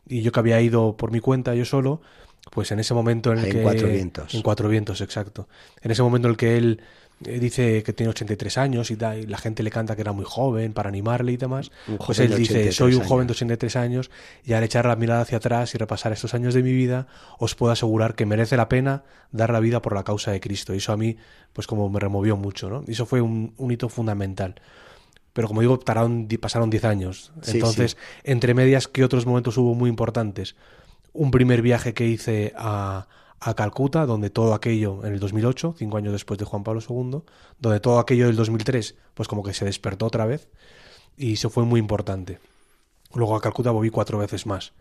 y 0.09 0.23
yo 0.23 0.33
que 0.33 0.41
había 0.41 0.61
ido 0.61 0.97
por 0.97 1.11
mi 1.11 1.21
cuenta, 1.21 1.55
yo 1.55 1.65
solo, 1.65 2.01
pues 2.53 2.71
en 2.71 2.79
ese 2.79 2.95
momento 2.95 3.33
en 3.33 3.41
el 3.41 3.51
que... 3.51 3.59
En 3.59 3.63
Cuatro 3.65 3.89
Vientos. 3.89 4.35
En 4.35 4.43
Cuatro 4.43 4.69
Vientos, 4.69 5.01
exacto. 5.01 5.49
En 5.83 5.91
ese 5.91 6.03
momento 6.03 6.29
en 6.29 6.33
el 6.33 6.37
que 6.37 6.57
él 6.57 6.81
dice 7.21 7.83
que 7.83 7.93
tiene 7.93 8.11
83 8.11 8.59
años 8.59 8.91
y, 8.91 8.95
y, 8.95 9.27
la 9.27 9.39
gente 9.39 9.63
le 9.63 9.71
canta 9.71 9.97
que 9.97 10.03
era 10.03 10.13
muy 10.13 10.25
joven 10.27 10.73
para 10.73 10.89
animarle 10.89 11.33
y 11.33 11.37
demás, 11.37 11.71
pues 12.05 12.19
él 12.19 12.37
dice, 12.37 12.73
soy 12.73 12.95
un 12.95 13.05
joven 13.05 13.27
de 13.27 13.33
83 13.33 13.77
años 13.77 14.11
y 14.45 14.53
al 14.53 14.63
echar 14.63 14.87
la 14.87 14.97
mirada 14.97 15.23
hacia 15.23 15.39
atrás 15.39 15.75
y 15.75 15.79
repasar 15.79 16.13
estos 16.13 16.35
años 16.35 16.55
de 16.55 16.63
mi 16.63 16.73
vida, 16.73 17.07
os 17.39 17.55
puedo 17.55 17.73
asegurar 17.73 18.15
que 18.15 18.27
merece 18.27 18.57
la 18.57 18.69
pena 18.69 19.05
dar 19.33 19.51
la 19.51 19.61
vida 19.61 19.81
por 19.81 19.95
la 19.95 20.05
causa 20.05 20.31
de 20.31 20.41
Cristo. 20.41 20.75
Y 20.75 20.79
eso 20.79 20.93
a 20.93 20.97
mí, 20.97 21.17
pues 21.53 21.67
como 21.67 21.89
me 21.89 22.01
removió 22.01 22.37
mucho, 22.37 22.69
¿no? 22.69 22.85
Y 22.87 22.93
eso 22.93 23.07
fue 23.07 23.21
un, 23.21 23.55
un 23.57 23.71
hito 23.71 23.89
fundamental 23.89 24.61
pero 25.37 25.49
como 25.49 25.61
digo, 25.61 25.79
pasaron 25.79 26.71
10 26.71 26.85
años. 26.87 27.31
Sí, 27.43 27.59
Entonces, 27.59 27.91
sí. 27.91 27.97
entre 28.25 28.55
medias, 28.55 28.89
¿qué 28.89 29.05
otros 29.05 29.27
momentos 29.27 29.59
hubo 29.59 29.75
muy 29.75 29.91
importantes? 29.91 30.57
Un 31.13 31.31
primer 31.31 31.61
viaje 31.61 31.93
que 31.93 32.07
hice 32.07 32.55
a, 32.57 33.07
a 33.40 33.55
Calcuta, 33.55 34.07
donde 34.07 34.31
todo 34.31 34.55
aquello, 34.55 35.05
en 35.05 35.12
el 35.12 35.21
2008, 35.21 35.75
cinco 35.78 35.97
años 35.97 36.12
después 36.12 36.38
de 36.38 36.45
Juan 36.45 36.64
Pablo 36.64 36.81
II, 36.81 37.23
donde 37.59 37.81
todo 37.81 37.99
aquello 37.99 38.26
del 38.26 38.37
2003, 38.37 38.97
pues 39.14 39.28
como 39.28 39.43
que 39.43 39.55
se 39.55 39.64
despertó 39.64 40.07
otra 40.07 40.26
vez, 40.26 40.49
y 41.16 41.35
eso 41.35 41.50
fue 41.50 41.64
muy 41.64 41.81
importante. 41.81 42.38
Luego 43.14 43.37
a 43.37 43.40
Calcuta 43.40 43.71
volví 43.71 43.90
cuatro 43.90 44.19
veces 44.19 44.47
más. 44.47 44.73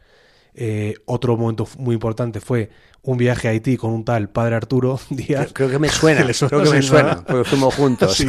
Eh, 0.57 0.95
otro 1.05 1.35
momento 1.37 1.67
muy 1.77 1.93
importante 1.95 2.39
fue 2.39 2.69
un 3.01 3.17
viaje 3.17 3.47
a 3.47 3.51
Haití 3.51 3.77
con 3.77 3.91
un 3.91 4.03
tal 4.05 4.29
padre 4.29 4.55
Arturo 4.55 4.99
Díaz. 5.09 5.51
Creo 5.53 5.69
que 5.69 5.79
me 5.79 5.89
suena, 5.89 6.21
creo 6.25 6.63
que 6.63 6.69
me 6.69 6.81
¿Sí, 6.81 6.87
suena, 6.87 7.23
porque 7.25 7.43
fuimos 7.43 7.75
juntos. 7.75 8.15
Sí, 8.15 8.25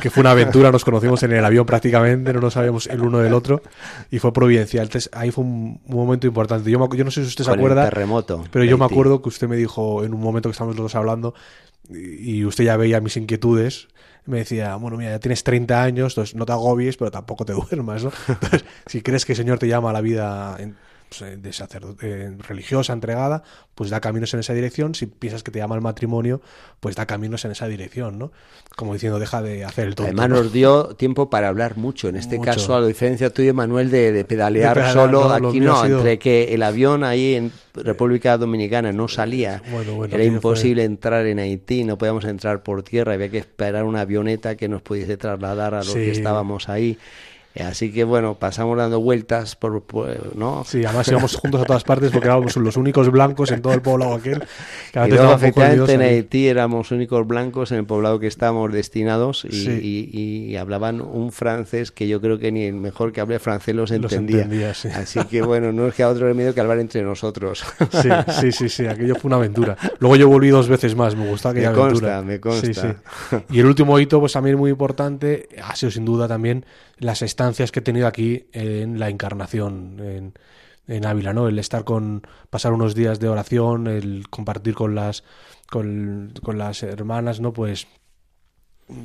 que 0.00 0.08
fue 0.10 0.20
una 0.22 0.30
aventura, 0.30 0.70
nos 0.70 0.84
conocimos 0.84 1.22
en 1.24 1.32
el 1.32 1.44
avión 1.44 1.66
prácticamente, 1.66 2.32
no 2.32 2.40
nos 2.40 2.54
sabíamos 2.54 2.86
el 2.86 3.00
uno 3.02 3.18
del 3.18 3.34
otro 3.34 3.62
y 4.10 4.18
fue 4.18 4.32
providencial. 4.32 4.84
Entonces 4.84 5.10
ahí 5.12 5.30
fue 5.32 5.44
un, 5.44 5.80
un 5.84 5.96
momento 5.96 6.26
importante. 6.26 6.70
Yo, 6.70 6.78
me- 6.78 6.96
yo 6.96 7.04
no 7.04 7.10
sé 7.10 7.22
si 7.22 7.28
usted 7.28 7.44
se 7.44 7.50
Con 7.50 7.58
acuerda, 7.58 7.84
terremoto 7.84 8.44
pero 8.50 8.64
yo 8.64 8.78
me 8.78 8.84
acuerdo 8.84 9.20
que 9.20 9.28
usted 9.28 9.48
me 9.48 9.56
dijo 9.56 10.04
en 10.04 10.14
un 10.14 10.20
momento 10.20 10.48
que 10.48 10.52
estábamos 10.52 10.76
los 10.76 10.84
dos 10.84 10.94
hablando 10.94 11.34
y 11.90 12.36
y 12.40 12.44
usted 12.44 12.64
ya 12.64 12.76
veía 12.76 13.00
mis 13.00 13.16
inquietudes. 13.16 13.88
Me 14.24 14.38
decía, 14.38 14.74
bueno, 14.76 14.96
mira, 14.96 15.12
ya 15.12 15.20
tienes 15.20 15.44
30 15.44 15.82
años, 15.84 16.12
entonces 16.14 16.34
no 16.34 16.44
te 16.46 16.52
agobies, 16.52 16.96
pero 16.96 17.12
tampoco 17.12 17.44
te 17.44 17.52
duermas, 17.54 18.02
¿no? 18.04 18.10
Entonces, 18.28 18.64
si 18.86 19.00
crees 19.02 19.24
que 19.24 19.32
el 19.32 19.36
Señor 19.36 19.58
te 19.60 19.68
llama 19.68 19.90
a 19.90 19.92
la 19.92 20.00
vida 20.00 20.56
pues, 21.08 21.22
eh, 21.22 21.36
de 21.36 21.52
sacerdote, 21.52 22.06
eh, 22.10 22.30
religiosa, 22.48 22.92
entregada, 22.92 23.42
pues 23.74 23.90
da 23.90 24.00
caminos 24.00 24.32
en 24.34 24.40
esa 24.40 24.52
dirección. 24.54 24.94
Si 24.94 25.06
piensas 25.06 25.42
que 25.42 25.50
te 25.50 25.58
llama 25.58 25.74
al 25.74 25.80
matrimonio, 25.80 26.40
pues 26.80 26.96
da 26.96 27.06
caminos 27.06 27.44
en 27.44 27.52
esa 27.52 27.68
dirección, 27.68 28.18
¿no? 28.18 28.32
Como 28.76 28.92
diciendo, 28.94 29.18
deja 29.18 29.42
de 29.42 29.64
hacer 29.64 29.86
el 29.88 29.94
tonto. 29.94 30.08
Además 30.08 30.28
¿no? 30.28 30.36
nos 30.42 30.52
dio 30.52 30.88
tiempo 30.96 31.30
para 31.30 31.48
hablar 31.48 31.76
mucho. 31.76 32.08
En 32.08 32.16
este 32.16 32.38
Mucho. 32.38 32.50
caso, 32.52 32.74
a 32.76 32.80
la 32.80 32.86
diferencia 32.86 33.30
tuya, 33.30 33.52
Manuel, 33.52 33.90
de, 33.90 34.12
de 34.12 34.24
pedalear 34.24 34.74
De 34.76 34.82
pedalear, 34.82 35.06
solo, 35.06 35.38
no, 35.38 35.48
aquí 35.48 35.60
no, 35.60 35.82
sido- 35.84 35.98
entre 35.98 36.18
que 36.18 36.54
el 36.54 36.62
avión 36.62 37.04
ahí 37.04 37.34
en 37.34 37.52
República 37.74 38.36
Dominicana 38.38 38.92
no 38.92 39.06
salía, 39.08 39.62
Bueno, 39.70 39.94
bueno, 39.94 40.14
era 40.14 40.24
imposible 40.24 40.84
entrar 40.84 41.26
en 41.26 41.38
Haití, 41.38 41.84
no 41.84 41.98
podíamos 41.98 42.24
entrar 42.24 42.62
por 42.62 42.82
tierra, 42.82 43.12
había 43.14 43.28
que 43.30 43.38
esperar 43.38 43.84
una 43.84 44.00
avioneta 44.00 44.56
que 44.56 44.68
nos 44.68 44.82
pudiese 44.82 45.16
trasladar 45.16 45.74
a 45.74 45.78
los 45.78 45.88
Sí. 45.92 45.98
que 46.00 46.10
estábamos 46.12 46.68
ahí. 46.68 46.98
Así 47.64 47.90
que 47.92 48.04
bueno, 48.04 48.34
pasamos 48.34 48.76
dando 48.76 49.00
vueltas 49.00 49.56
por, 49.56 49.82
por- 49.82 50.36
¿no? 50.36 50.64
Sí, 50.66 50.84
además 50.84 51.08
íbamos 51.08 51.36
juntos 51.36 51.62
a 51.62 51.64
todas 51.64 51.84
partes 51.84 52.10
porque 52.10 52.26
éramos 52.28 52.56
los 52.56 52.76
únicos 52.76 53.10
blancos 53.10 53.50
en 53.50 53.62
todo 53.62 53.72
el 53.72 53.80
poblado 53.82 54.14
aquel. 54.14 54.42
Que 54.92 55.06
Y 55.08 55.10
luego, 55.10 55.34
efectivamente, 55.34 55.92
en. 55.94 56.02
Haití 56.02 56.48
éramos 56.48 56.90
únicos 56.90 57.26
blancos 57.26 57.72
en 57.72 57.78
el 57.78 57.84
poblado 57.86 58.18
que 58.18 58.26
estábamos 58.26 58.72
destinados 58.72 59.44
y, 59.44 59.52
Sí. 59.52 59.70
y- 60.12 60.50
y 60.52 60.56
hablaban 60.56 61.00
un 61.00 61.32
francés 61.32 61.90
que 61.92 62.08
yo 62.08 62.20
creo 62.20 62.38
que 62.38 62.50
ni 62.52 62.64
el 62.64 62.74
mejor 62.74 63.12
que 63.12 63.20
hable 63.20 63.38
francés 63.38 63.74
los 63.74 63.90
Los 63.90 64.12
entendía. 64.12 64.42
entendía, 64.42 64.74
sí. 64.74 64.88
Así 64.88 65.20
que 65.24 65.42
bueno, 65.42 65.72
no 65.72 65.86
nos 65.86 65.94
queda 65.94 66.08
otro 66.08 66.26
remedio 66.26 66.54
que 66.54 66.60
hablar 66.60 66.78
entre 66.78 67.02
nosotros. 67.02 67.64
Sí, 67.90 68.08
sí, 68.40 68.52
sí, 68.52 68.68
sí, 68.68 68.86
aquello 68.86 69.14
fue 69.16 69.28
una 69.28 69.36
aventura. 69.36 69.76
Luego 70.00 70.16
yo 70.16 70.28
volví 70.28 70.48
dos 70.50 70.68
veces 70.68 70.94
más, 70.94 71.14
me 71.16 71.26
gustó 71.28 71.48
aquella 71.50 71.70
Me 71.72 71.80
aventura. 71.80 72.16
consta, 72.18 72.22
me 72.22 72.40
consta. 72.40 72.96
Sí. 73.30 73.36
Y 73.50 73.60
el 73.60 73.66
último 73.66 73.98
hito, 73.98 74.20
pues 74.20 74.32
también 74.34 74.56
muy 74.58 74.70
importante, 74.70 75.48
ha 75.62 75.74
sido 75.76 75.90
sin 75.90 76.04
duda 76.04 76.28
también 76.28 76.64
las 76.98 77.20
estancias 77.22 77.45
que 77.54 77.80
he 77.80 77.82
tenido 77.82 78.06
aquí 78.06 78.46
en 78.52 78.98
la 78.98 79.08
encarnación, 79.08 80.00
en, 80.00 80.34
en 80.86 81.06
Ávila, 81.06 81.32
¿no? 81.32 81.48
El 81.48 81.58
estar 81.58 81.84
con, 81.84 82.26
pasar 82.50 82.72
unos 82.72 82.94
días 82.94 83.20
de 83.20 83.28
oración, 83.28 83.86
el 83.86 84.28
compartir 84.30 84.74
con 84.74 84.94
las, 84.94 85.24
con, 85.68 86.32
con 86.42 86.58
las 86.58 86.82
hermanas, 86.82 87.40
¿no? 87.40 87.52
Pues 87.52 87.86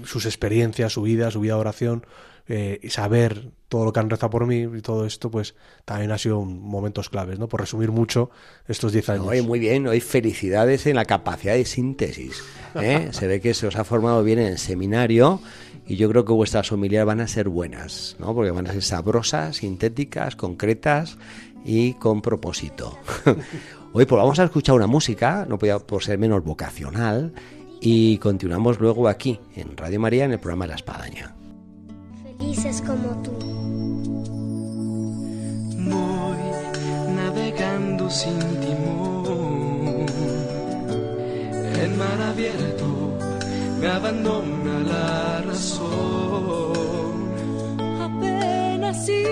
sus 0.06 0.26
experiencias, 0.26 0.94
su 0.94 1.02
vida, 1.02 1.32
su 1.32 1.40
vida 1.40 1.56
de 1.56 1.60
oración, 1.60 2.06
eh, 2.48 2.80
y 2.82 2.90
saber 2.90 3.52
todo 3.68 3.86
lo 3.86 3.94
que 3.94 4.00
han 4.00 4.10
rezado 4.10 4.30
por 4.30 4.46
mí 4.46 4.62
y 4.62 4.82
todo 4.82 5.06
esto, 5.06 5.32
pues 5.32 5.56
también 5.86 6.12
ha 6.12 6.18
sido 6.18 6.42
momentos 6.42 7.10
claves, 7.10 7.40
¿no? 7.40 7.48
Por 7.48 7.62
resumir 7.62 7.92
mucho 7.92 8.30
estos 8.68 8.92
10 8.92 9.10
años. 9.10 9.28
Oye, 9.28 9.42
muy 9.42 9.60
bien, 9.60 9.88
hoy 9.88 10.02
felicidades 10.02 10.86
en 10.88 10.98
la 10.98 11.06
capacidad 11.06 11.54
de 11.54 11.66
síntesis. 11.66 12.44
¿eh? 12.76 13.10
Se 13.12 13.28
ve 13.28 13.40
que 13.40 13.54
se 13.54 13.68
os 13.68 13.76
ha 13.76 13.84
formado 13.84 14.24
bien 14.24 14.40
en 14.40 14.48
el 14.48 14.58
seminario 14.58 15.40
y 15.88 15.96
yo 15.96 16.10
creo 16.10 16.26
que 16.26 16.34
vuestras 16.34 16.72
homilías 16.72 17.06
van 17.06 17.22
a 17.22 17.28
ser 17.28 17.50
buenas, 17.50 18.16
¿no? 18.20 18.34
Porque 18.36 18.52
van 18.52 18.68
a 18.68 18.74
ser 18.74 18.84
sabrosas, 18.84 19.58
sintéticas, 19.58 20.36
concretas 20.36 21.18
y 21.64 21.94
con 21.94 22.22
propósito. 22.22 22.98
Hoy 23.94 24.06
pues 24.06 24.18
vamos 24.18 24.40
a 24.40 24.46
escuchar 24.46 24.76
una 24.76 24.88
música, 24.88 25.46
no 25.48 25.58
podía 25.58 25.80
por 25.80 26.04
ser 26.04 26.18
menos 26.18 26.44
vocacional, 26.44 27.34
y 27.82 28.20
continuamos 28.20 28.80
luego 28.80 29.08
aquí, 29.08 29.40
en 29.56 29.76
Radio 29.76 30.00
María, 30.00 30.26
en 30.26 30.34
el 30.34 30.40
programa 30.40 30.68
La 30.68 30.76
Espadaña. 30.76 31.41
Felices 32.42 32.82
como 32.82 33.10
tú. 33.22 33.32
Voy 35.78 36.42
navegando 37.16 38.10
sin 38.10 38.40
timón. 38.62 40.08
El 41.84 41.92
mar 42.02 42.20
abierto 42.32 42.88
me 43.80 43.88
abandona 43.88 44.80
la 44.80 45.42
razón. 45.42 47.14
Apenas 48.02 49.06
si 49.06 49.24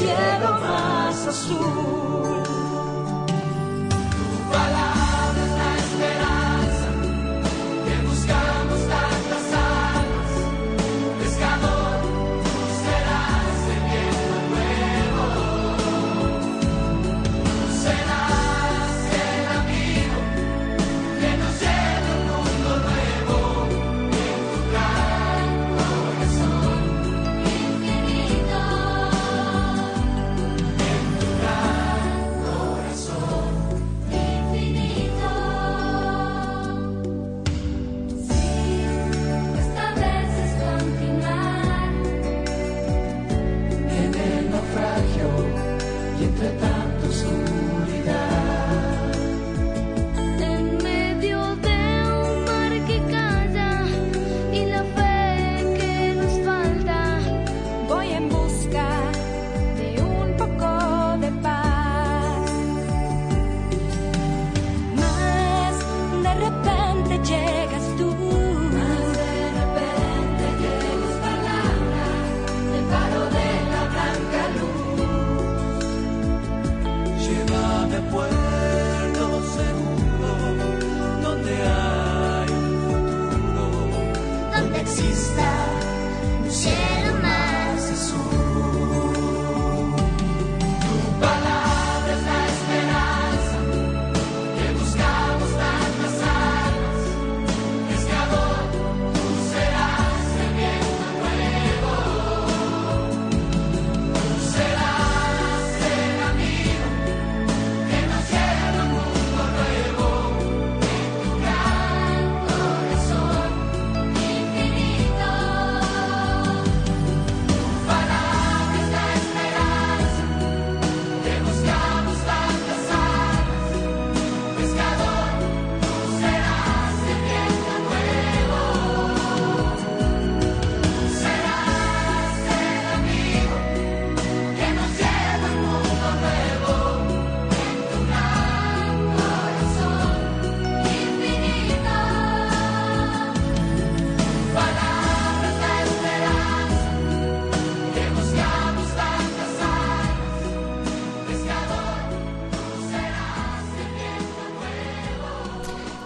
cielo 0.00 0.58
más 0.60 1.26
azul. 1.26 2.09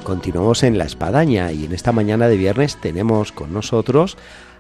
Continuamos 0.05 0.63
en 0.63 0.77
La 0.77 0.85
Espadaña 0.85 1.51
y 1.51 1.65
en 1.65 1.73
esta 1.73 1.91
mañana 1.91 2.29
de 2.29 2.37
viernes 2.37 2.77
tenemos 2.77 3.33
con 3.33 3.55
nosotros 3.55 4.19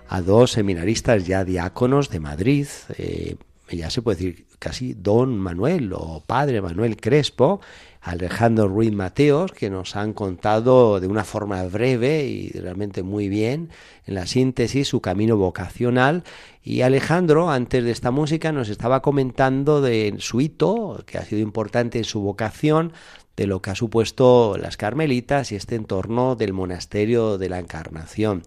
a 0.08 0.22
dos 0.22 0.52
seminaristas 0.52 1.26
ya 1.26 1.44
diáconos 1.44 2.08
de 2.08 2.18
Madrid, 2.18 2.66
eh, 2.96 3.36
ya 3.70 3.90
se 3.90 4.00
puede 4.00 4.16
decir 4.16 4.46
casi 4.58 4.94
don 4.94 5.38
Manuel 5.38 5.92
o 5.92 6.22
padre 6.26 6.62
Manuel 6.62 6.96
Crespo, 6.96 7.60
Alejandro 8.00 8.68
Ruiz 8.68 8.92
Mateos, 8.92 9.52
que 9.52 9.68
nos 9.68 9.96
han 9.96 10.14
contado 10.14 11.00
de 11.00 11.06
una 11.06 11.24
forma 11.24 11.62
breve 11.64 12.24
y 12.24 12.50
realmente 12.50 13.02
muy 13.02 13.28
bien 13.28 13.70
en 14.06 14.14
la 14.14 14.26
síntesis 14.26 14.88
su 14.88 15.00
camino 15.00 15.36
vocacional. 15.36 16.24
Y 16.62 16.80
Alejandro, 16.80 17.50
antes 17.50 17.84
de 17.84 17.90
esta 17.90 18.10
música, 18.10 18.52
nos 18.52 18.68
estaba 18.68 19.02
comentando 19.02 19.80
de 19.82 20.14
su 20.18 20.40
hito, 20.40 21.02
que 21.06 21.18
ha 21.18 21.24
sido 21.24 21.40
importante 21.40 21.98
en 21.98 22.04
su 22.04 22.20
vocación, 22.20 22.92
de 23.36 23.46
lo 23.46 23.60
que 23.62 23.70
ha 23.70 23.74
supuesto 23.74 24.56
las 24.58 24.76
carmelitas 24.76 25.52
y 25.52 25.56
este 25.56 25.74
entorno 25.74 26.36
del 26.36 26.52
monasterio 26.52 27.38
de 27.38 27.48
la 27.48 27.58
Encarnación. 27.58 28.42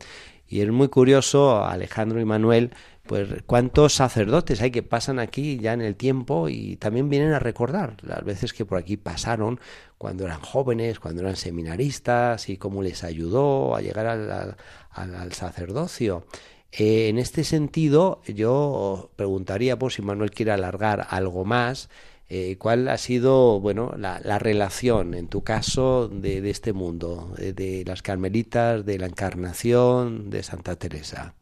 Y 0.47 0.61
es 0.61 0.69
muy 0.69 0.87
curioso, 0.87 1.65
Alejandro 1.65 2.21
y 2.21 2.25
Manuel, 2.25 2.71
pues 3.05 3.27
cuántos 3.45 3.93
sacerdotes 3.93 4.61
hay 4.61 4.71
que 4.71 4.83
pasan 4.83 5.19
aquí 5.19 5.57
ya 5.59 5.73
en 5.73 5.81
el 5.81 5.95
tiempo 5.95 6.49
y 6.49 6.75
también 6.75 7.09
vienen 7.09 7.33
a 7.33 7.39
recordar 7.39 7.97
las 8.01 8.23
veces 8.23 8.53
que 8.53 8.65
por 8.65 8.77
aquí 8.77 8.97
pasaron 8.97 9.59
cuando 9.97 10.25
eran 10.25 10.41
jóvenes, 10.41 10.99
cuando 10.99 11.21
eran 11.21 11.35
seminaristas 11.35 12.49
y 12.49 12.57
cómo 12.57 12.83
les 12.83 13.03
ayudó 13.03 13.75
a 13.75 13.81
llegar 13.81 14.07
al, 14.07 14.55
al, 14.91 15.15
al 15.15 15.33
sacerdocio. 15.33 16.25
Eh, 16.71 17.07
en 17.07 17.17
este 17.17 17.43
sentido, 17.43 18.21
yo 18.27 19.11
preguntaría, 19.15 19.79
por 19.79 19.91
si 19.91 20.01
Manuel 20.01 20.31
quiere 20.31 20.51
alargar 20.51 21.07
algo 21.09 21.45
más, 21.45 21.89
eh, 22.29 22.57
¿cuál 22.57 22.87
ha 22.89 22.97
sido, 22.97 23.59
bueno, 23.59 23.93
la, 23.97 24.19
la, 24.23 24.39
relación, 24.39 25.13
en 25.13 25.27
tu 25.27 25.43
caso, 25.43 26.09
de, 26.09 26.49
este 26.49 26.73
mundo, 26.73 27.33
de, 27.37 27.53
de 27.53 27.83
las 27.85 28.01
carmelitas, 28.01 28.85
de 28.85 28.99
la 28.99 29.05
encarnación, 29.05 30.29
de 30.29 30.43
Santa 30.43 30.75
Teresa? 30.75 31.33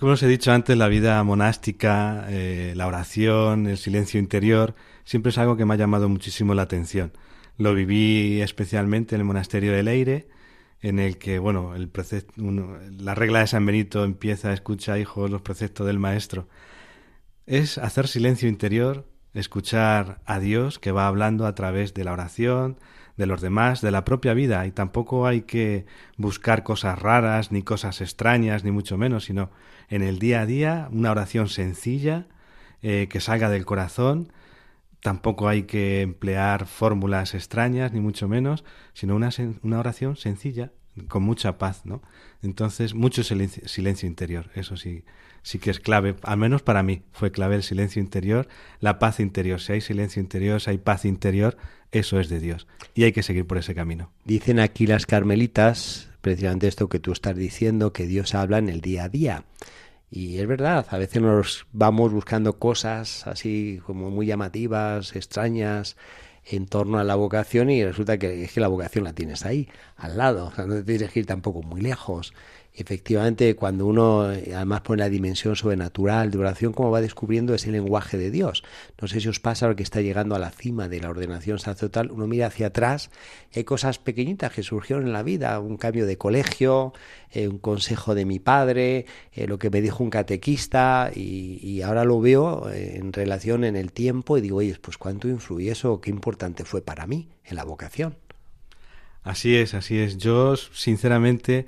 Como 0.00 0.12
os 0.12 0.22
he 0.24 0.26
dicho 0.26 0.50
antes, 0.50 0.76
la 0.76 0.88
vida 0.88 1.22
monástica, 1.22 2.26
eh, 2.28 2.72
la 2.74 2.88
oración, 2.88 3.68
el 3.68 3.78
silencio 3.78 4.18
interior, 4.18 4.74
siempre 5.04 5.30
es 5.30 5.38
algo 5.38 5.56
que 5.56 5.64
me 5.64 5.74
ha 5.74 5.76
llamado 5.76 6.08
muchísimo 6.08 6.52
la 6.54 6.62
atención. 6.62 7.12
Lo 7.58 7.74
viví 7.74 8.40
especialmente 8.42 9.14
en 9.14 9.20
el 9.20 9.24
monasterio 9.24 9.72
de 9.72 9.84
Leire, 9.84 10.26
en 10.82 10.98
el 10.98 11.16
que, 11.18 11.38
bueno, 11.38 11.76
el 11.76 11.88
precepto, 11.88 12.32
uno, 12.38 12.76
la 12.98 13.14
regla 13.14 13.38
de 13.38 13.46
San 13.46 13.64
Benito 13.64 14.04
empieza, 14.04 14.52
escucha, 14.52 14.98
hijos, 14.98 15.30
los 15.30 15.42
preceptos 15.42 15.86
del 15.86 16.00
maestro. 16.00 16.48
Es 17.46 17.76
hacer 17.76 18.08
silencio 18.08 18.48
interior, 18.48 19.04
escuchar 19.34 20.20
a 20.24 20.38
Dios 20.38 20.78
que 20.78 20.92
va 20.92 21.06
hablando 21.06 21.46
a 21.46 21.54
través 21.54 21.92
de 21.92 22.02
la 22.02 22.12
oración, 22.12 22.78
de 23.18 23.26
los 23.26 23.42
demás, 23.42 23.82
de 23.82 23.90
la 23.90 24.02
propia 24.04 24.32
vida, 24.32 24.66
y 24.66 24.70
tampoco 24.70 25.26
hay 25.26 25.42
que 25.42 25.84
buscar 26.16 26.62
cosas 26.62 26.98
raras, 26.98 27.52
ni 27.52 27.62
cosas 27.62 28.00
extrañas, 28.00 28.64
ni 28.64 28.70
mucho 28.70 28.96
menos, 28.96 29.24
sino 29.24 29.50
en 29.90 30.02
el 30.02 30.18
día 30.18 30.40
a 30.40 30.46
día 30.46 30.88
una 30.90 31.10
oración 31.10 31.48
sencilla 31.48 32.28
eh, 32.82 33.08
que 33.10 33.20
salga 33.20 33.50
del 33.50 33.66
corazón. 33.66 34.32
Tampoco 35.02 35.46
hay 35.46 35.64
que 35.64 36.00
emplear 36.00 36.64
fórmulas 36.66 37.34
extrañas, 37.34 37.92
ni 37.92 38.00
mucho 38.00 38.26
menos, 38.26 38.64
sino 38.94 39.14
una, 39.14 39.28
una 39.62 39.78
oración 39.78 40.16
sencilla, 40.16 40.72
con 41.08 41.22
mucha 41.22 41.58
paz, 41.58 41.84
¿no? 41.84 42.02
Entonces, 42.42 42.94
mucho 42.94 43.22
silencio, 43.22 43.66
silencio 43.68 44.06
interior, 44.06 44.50
eso 44.54 44.76
sí, 44.76 45.04
sí 45.42 45.58
que 45.58 45.70
es 45.70 45.80
clave, 45.80 46.16
al 46.22 46.38
menos 46.38 46.62
para 46.62 46.82
mí 46.82 47.02
fue 47.12 47.30
clave 47.30 47.56
el 47.56 47.62
silencio 47.62 48.00
interior, 48.00 48.48
la 48.80 48.98
paz 48.98 49.20
interior. 49.20 49.60
Si 49.60 49.72
hay 49.72 49.80
silencio 49.80 50.20
interior, 50.20 50.60
si 50.60 50.70
hay 50.70 50.78
paz 50.78 51.04
interior, 51.04 51.56
eso 51.92 52.18
es 52.18 52.28
de 52.28 52.40
Dios. 52.40 52.66
Y 52.94 53.04
hay 53.04 53.12
que 53.12 53.22
seguir 53.22 53.46
por 53.46 53.58
ese 53.58 53.74
camino. 53.74 54.10
Dicen 54.24 54.58
aquí 54.58 54.86
las 54.86 55.06
carmelitas, 55.06 56.10
precisamente 56.20 56.68
esto 56.68 56.88
que 56.88 56.98
tú 56.98 57.12
estás 57.12 57.36
diciendo, 57.36 57.92
que 57.92 58.06
Dios 58.06 58.34
habla 58.34 58.58
en 58.58 58.68
el 58.68 58.80
día 58.80 59.04
a 59.04 59.08
día. 59.08 59.44
Y 60.10 60.38
es 60.38 60.46
verdad, 60.46 60.86
a 60.90 60.98
veces 60.98 61.20
nos 61.20 61.66
vamos 61.72 62.12
buscando 62.12 62.58
cosas 62.58 63.26
así 63.26 63.80
como 63.84 64.10
muy 64.10 64.26
llamativas, 64.26 65.16
extrañas, 65.16 65.96
en 66.46 66.66
torno 66.66 66.98
a 66.98 67.04
la 67.04 67.14
vocación 67.14 67.70
y 67.70 67.84
resulta 67.84 68.18
que 68.18 68.44
es 68.44 68.52
que 68.52 68.60
la 68.60 68.68
vocación 68.68 69.04
la 69.04 69.12
tienes 69.12 69.44
ahí, 69.44 69.68
al 69.96 70.18
lado, 70.18 70.46
o 70.46 70.54
sea, 70.54 70.66
no 70.66 70.74
te 70.74 70.82
tienes 70.84 71.10
que 71.10 71.20
ir 71.20 71.26
tampoco 71.26 71.62
muy 71.62 71.80
lejos. 71.80 72.34
Efectivamente, 72.76 73.54
cuando 73.54 73.86
uno 73.86 74.22
además 74.22 74.80
pone 74.80 75.04
la 75.04 75.08
dimensión 75.08 75.54
sobrenatural 75.54 76.32
de 76.32 76.38
oración, 76.38 76.72
como 76.72 76.90
va 76.90 77.00
descubriendo 77.00 77.54
ese 77.54 77.70
lenguaje 77.70 78.18
de 78.18 78.32
Dios. 78.32 78.64
No 79.00 79.06
sé 79.06 79.20
si 79.20 79.28
os 79.28 79.38
pasa 79.38 79.68
lo 79.68 79.76
que 79.76 79.84
está 79.84 80.00
llegando 80.00 80.34
a 80.34 80.40
la 80.40 80.50
cima 80.50 80.88
de 80.88 80.98
la 80.98 81.10
ordenación 81.10 81.60
sacerdotal, 81.60 82.10
uno 82.10 82.26
mira 82.26 82.48
hacia 82.48 82.66
atrás, 82.66 83.10
hay 83.54 83.62
cosas 83.62 84.00
pequeñitas 84.00 84.52
que 84.52 84.64
surgieron 84.64 85.06
en 85.06 85.12
la 85.12 85.22
vida, 85.22 85.60
un 85.60 85.76
cambio 85.76 86.04
de 86.04 86.18
colegio, 86.18 86.92
eh, 87.30 87.46
un 87.46 87.58
consejo 87.58 88.16
de 88.16 88.24
mi 88.24 88.40
padre, 88.40 89.06
eh, 89.32 89.46
lo 89.46 89.60
que 89.60 89.70
me 89.70 89.80
dijo 89.80 90.02
un 90.02 90.10
catequista, 90.10 91.12
y, 91.14 91.60
y 91.62 91.82
ahora 91.82 92.04
lo 92.04 92.20
veo 92.20 92.68
eh, 92.70 92.96
en 92.96 93.12
relación 93.12 93.62
en 93.62 93.76
el 93.76 93.92
tiempo 93.92 94.36
y 94.36 94.40
digo, 94.40 94.56
oye, 94.56 94.76
pues 94.80 94.98
cuánto 94.98 95.28
influye 95.28 95.70
eso, 95.70 96.00
qué 96.00 96.10
importante 96.10 96.64
fue 96.64 96.82
para 96.82 97.06
mí 97.06 97.28
en 97.44 97.54
la 97.54 97.62
vocación. 97.62 98.16
Así 99.22 99.56
es, 99.56 99.74
así 99.74 99.98
es. 99.98 100.18
Yo, 100.18 100.56
sinceramente, 100.56 101.66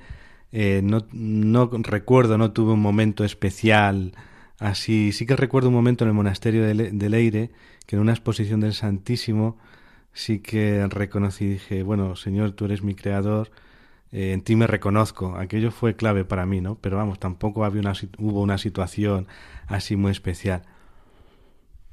eh, 0.51 0.81
no, 0.83 1.07
no 1.11 1.69
recuerdo, 1.73 2.37
no 2.37 2.51
tuve 2.51 2.73
un 2.73 2.81
momento 2.81 3.23
especial 3.23 4.13
así. 4.59 5.11
Sí 5.11 5.25
que 5.25 5.35
recuerdo 5.35 5.69
un 5.69 5.75
momento 5.75 6.03
en 6.03 6.09
el 6.09 6.13
monasterio 6.13 6.63
de, 6.65 6.73
Le 6.73 6.91
de 6.91 7.09
Leire, 7.09 7.51
que 7.85 7.95
en 7.95 8.01
una 8.01 8.13
exposición 8.13 8.59
del 8.59 8.73
Santísimo 8.73 9.57
sí 10.13 10.39
que 10.39 10.85
reconocí 10.87 11.45
y 11.45 11.49
dije, 11.49 11.83
bueno, 11.83 12.15
Señor, 12.15 12.53
tú 12.53 12.65
eres 12.65 12.81
mi 12.83 12.95
creador, 12.95 13.51
eh, 14.11 14.33
en 14.33 14.41
ti 14.41 14.55
me 14.55 14.67
reconozco. 14.67 15.35
Aquello 15.37 15.71
fue 15.71 15.95
clave 15.95 16.25
para 16.25 16.45
mí, 16.45 16.61
¿no? 16.61 16.75
Pero 16.75 16.97
vamos, 16.97 17.19
tampoco 17.19 17.65
había 17.65 17.81
una, 17.81 17.93
hubo 18.17 18.41
una 18.41 18.57
situación 18.57 19.27
así 19.67 19.95
muy 19.95 20.11
especial. 20.11 20.63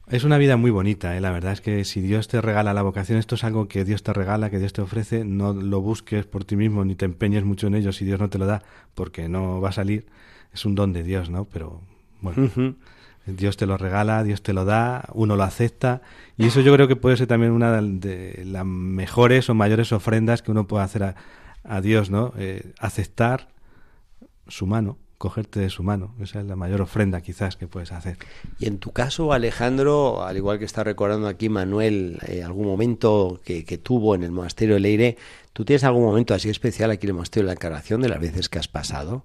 Es 0.07 0.25
una 0.25 0.37
vida 0.37 0.59
muy 0.59 0.71
bonita, 0.71 1.17
¿eh? 1.17 1.21
la 1.21 1.31
verdad 1.31 1.53
es 1.53 1.62
que 1.62 1.83
si 1.85 2.03
Dios 2.03 2.29
te 2.29 2.43
regala 2.43 2.75
la 2.75 2.83
vocación, 2.83 3.19
esto 3.19 3.37
es 3.37 3.45
algo 3.45 3.69
que 3.69 3.87
Dios 3.87 4.03
te 4.03 4.12
regala, 4.12 4.51
que 4.51 4.59
Dios 4.59 4.75
te 4.75 4.83
ofrece, 4.83 5.25
no 5.25 5.55
lo 5.55 5.81
busques 5.81 6.27
por 6.27 6.45
ti 6.45 6.57
mismo 6.57 6.85
ni 6.85 6.95
te 6.95 7.07
empeñes 7.07 7.43
mucho 7.45 7.69
en 7.69 7.75
ello 7.75 7.90
si 7.90 8.05
Dios 8.05 8.21
no 8.21 8.29
te 8.29 8.37
lo 8.37 8.45
da, 8.45 8.62
porque 8.95 9.31
no 9.31 9.62
va 9.62 9.71
a 9.71 9.73
salir, 9.73 10.07
es 10.53 10.67
un 10.67 10.75
don 10.75 10.93
de 10.93 11.03
Dios, 11.03 11.31
¿no? 11.31 11.47
Pero 11.47 11.81
bueno, 12.21 12.43
uh 12.43 12.49
-huh. 12.49 12.75
Dios 13.27 13.57
te 13.57 13.64
lo 13.64 13.79
regala, 13.79 14.23
Dios 14.25 14.43
te 14.43 14.53
lo 14.53 14.67
da, 14.67 15.09
uno 15.14 15.37
lo 15.37 15.43
acepta, 15.43 16.03
y 16.37 16.47
eso 16.47 16.61
yo 16.61 16.75
creo 16.75 16.87
que 16.87 16.97
puede 16.97 17.17
ser 17.17 17.27
también 17.27 17.53
una 17.53 17.81
de 17.81 18.43
las 18.45 18.67
mejores 18.67 19.49
o 19.49 19.55
mayores 19.55 19.90
ofrendas 19.93 20.43
que 20.43 20.51
uno 20.51 20.67
puede 20.67 20.85
hacer 20.85 21.03
a, 21.03 21.14
a 21.64 21.81
Dios, 21.81 22.11
¿no? 22.11 22.35
Eh, 22.37 22.75
aceptar 22.79 23.49
su 24.49 24.67
mano 24.67 24.99
cogerte 25.18 25.61
de 25.61 25.70
su 25.70 25.83
mano. 25.83 26.14
Esa 26.20 26.40
es 26.40 26.46
la 26.46 26.57
mayor 26.57 26.81
ofrenda 26.81 27.20
quizás 27.20 27.57
que 27.57 27.66
puedes 27.66 27.92
hacer. 27.92 28.18
Y 28.59 28.66
en 28.66 28.79
tu 28.79 28.92
caso, 28.92 29.33
Alejandro, 29.33 30.24
al 30.24 30.37
igual 30.37 30.59
que 30.59 30.64
está 30.64 30.85
recordando 30.85 31.29
aquí 31.29 31.48
Manuel, 31.48 32.18
eh, 32.27 32.42
algún 32.42 32.66
momento 32.66 33.40
que, 33.44 33.64
que, 33.64 33.79
tuvo 33.79 34.14
en 34.14 34.22
el 34.22 34.31
monasterio 34.31 34.74
de 34.74 34.81
Leire, 34.81 35.16
¿tú 35.53 35.64
tienes 35.64 35.85
algún 35.85 36.05
momento 36.05 36.35
así 36.35 36.50
especial 36.50 36.90
aquí 36.90 37.07
en 37.07 37.11
el 37.11 37.14
monasterio 37.14 37.44
de 37.44 37.48
la 37.48 37.55
Encarnación 37.55 38.00
de 38.00 38.09
las 38.09 38.20
veces 38.20 38.48
que 38.48 38.59
has 38.59 38.68
pasado? 38.68 39.24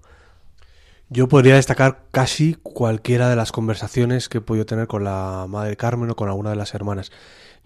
Yo 1.12 1.28
podría 1.28 1.56
destacar 1.56 2.04
casi 2.12 2.54
cualquiera 2.62 3.30
de 3.30 3.36
las 3.36 3.52
conversaciones 3.52 4.30
que 4.30 4.38
he 4.38 4.42
podido 4.42 4.68
tener 4.68 4.86
con 4.86 5.04
la 5.04 5.48
Madre 5.50 5.76
Carmen 5.76 6.12
o 6.12 6.16
con 6.16 6.30
alguna 6.30 6.52
de 6.52 6.56
las 6.56 6.76
hermanas. 6.76 7.12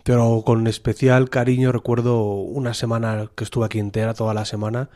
Pero 0.04 0.44
con 0.46 0.66
especial 0.68 1.30
cariño 1.30 1.74
recuerdo 1.74 2.24
una 2.24 2.74
semana 2.74 3.30
que 3.36 3.44
estuve 3.44 3.66
aquí 3.66 3.80
entera, 3.80 4.14
toda 4.14 4.34
la 4.34 4.46
semana, 4.46 4.90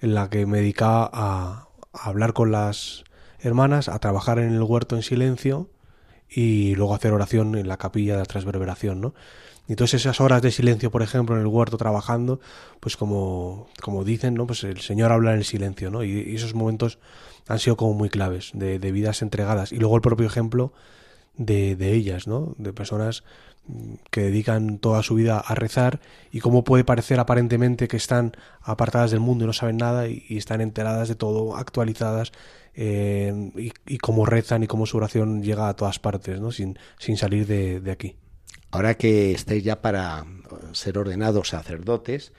en 0.00 0.14
la 0.14 0.28
que 0.30 0.46
me 0.46 0.58
dedicaba 0.58 1.10
a, 1.12 1.68
a 1.92 2.08
hablar 2.08 2.32
con 2.32 2.52
las 2.52 3.04
hermanas, 3.40 3.88
a 3.88 3.98
trabajar 3.98 4.38
en 4.38 4.52
el 4.52 4.62
huerto 4.62 4.96
en 4.96 5.02
silencio 5.02 5.68
y 6.28 6.74
luego 6.74 6.94
hacer 6.94 7.12
oración 7.12 7.56
en 7.56 7.68
la 7.68 7.76
capilla 7.76 8.14
de 8.14 8.20
la 8.20 8.26
transverberación, 8.26 9.00
¿no? 9.00 9.14
Y 9.68 9.72
entonces 9.72 10.00
esas 10.00 10.20
horas 10.20 10.42
de 10.42 10.50
silencio, 10.50 10.90
por 10.90 11.02
ejemplo, 11.02 11.36
en 11.36 11.42
el 11.42 11.46
huerto 11.46 11.76
trabajando, 11.76 12.40
pues 12.80 12.96
como, 12.96 13.68
como 13.80 14.04
dicen, 14.04 14.34
¿no? 14.34 14.46
Pues 14.46 14.64
el 14.64 14.80
Señor 14.80 15.12
habla 15.12 15.32
en 15.32 15.38
el 15.38 15.44
silencio, 15.44 15.90
¿no? 15.90 16.02
Y, 16.02 16.10
y 16.10 16.34
esos 16.34 16.54
momentos 16.54 16.98
han 17.46 17.58
sido 17.58 17.76
como 17.76 17.94
muy 17.94 18.08
claves, 18.08 18.50
de, 18.54 18.78
de, 18.78 18.92
vidas 18.92 19.22
entregadas. 19.22 19.72
Y 19.72 19.76
luego 19.76 19.96
el 19.96 20.02
propio 20.02 20.26
ejemplo 20.26 20.72
de, 21.36 21.76
de 21.76 21.92
ellas, 21.92 22.26
¿no? 22.26 22.54
De 22.58 22.72
personas 22.72 23.24
que 24.10 24.22
dedican 24.22 24.78
toda 24.78 25.02
su 25.02 25.14
vida 25.14 25.38
a 25.38 25.54
rezar 25.54 26.00
y 26.32 26.40
cómo 26.40 26.64
puede 26.64 26.84
parecer 26.84 27.20
aparentemente 27.20 27.86
que 27.86 27.96
están 27.96 28.32
apartadas 28.60 29.12
del 29.12 29.20
mundo 29.20 29.44
y 29.44 29.46
no 29.46 29.52
saben 29.52 29.76
nada 29.76 30.08
y, 30.08 30.24
están 30.30 30.60
enteradas 30.60 31.08
de 31.08 31.14
todo, 31.14 31.56
actualizadas 31.56 32.32
eh, 32.74 33.52
y, 33.86 33.98
cómo 33.98 34.26
rezan 34.26 34.64
y 34.64 34.66
cómo 34.66 34.86
su 34.86 34.96
oración 34.96 35.42
llega 35.42 35.68
a 35.68 35.76
todas 35.76 35.98
partes, 35.98 36.40
¿no? 36.40 36.50
sin, 36.50 36.78
sin 36.98 37.16
salir 37.16 37.46
de, 37.46 37.80
de 37.80 37.92
aquí. 37.92 38.16
Ahora 38.70 38.94
que 38.94 39.32
estáis 39.32 39.62
ya 39.62 39.80
para 39.80 40.24
ser 40.72 40.98
ordenados 40.98 41.50
sacerdotes, 41.50 42.32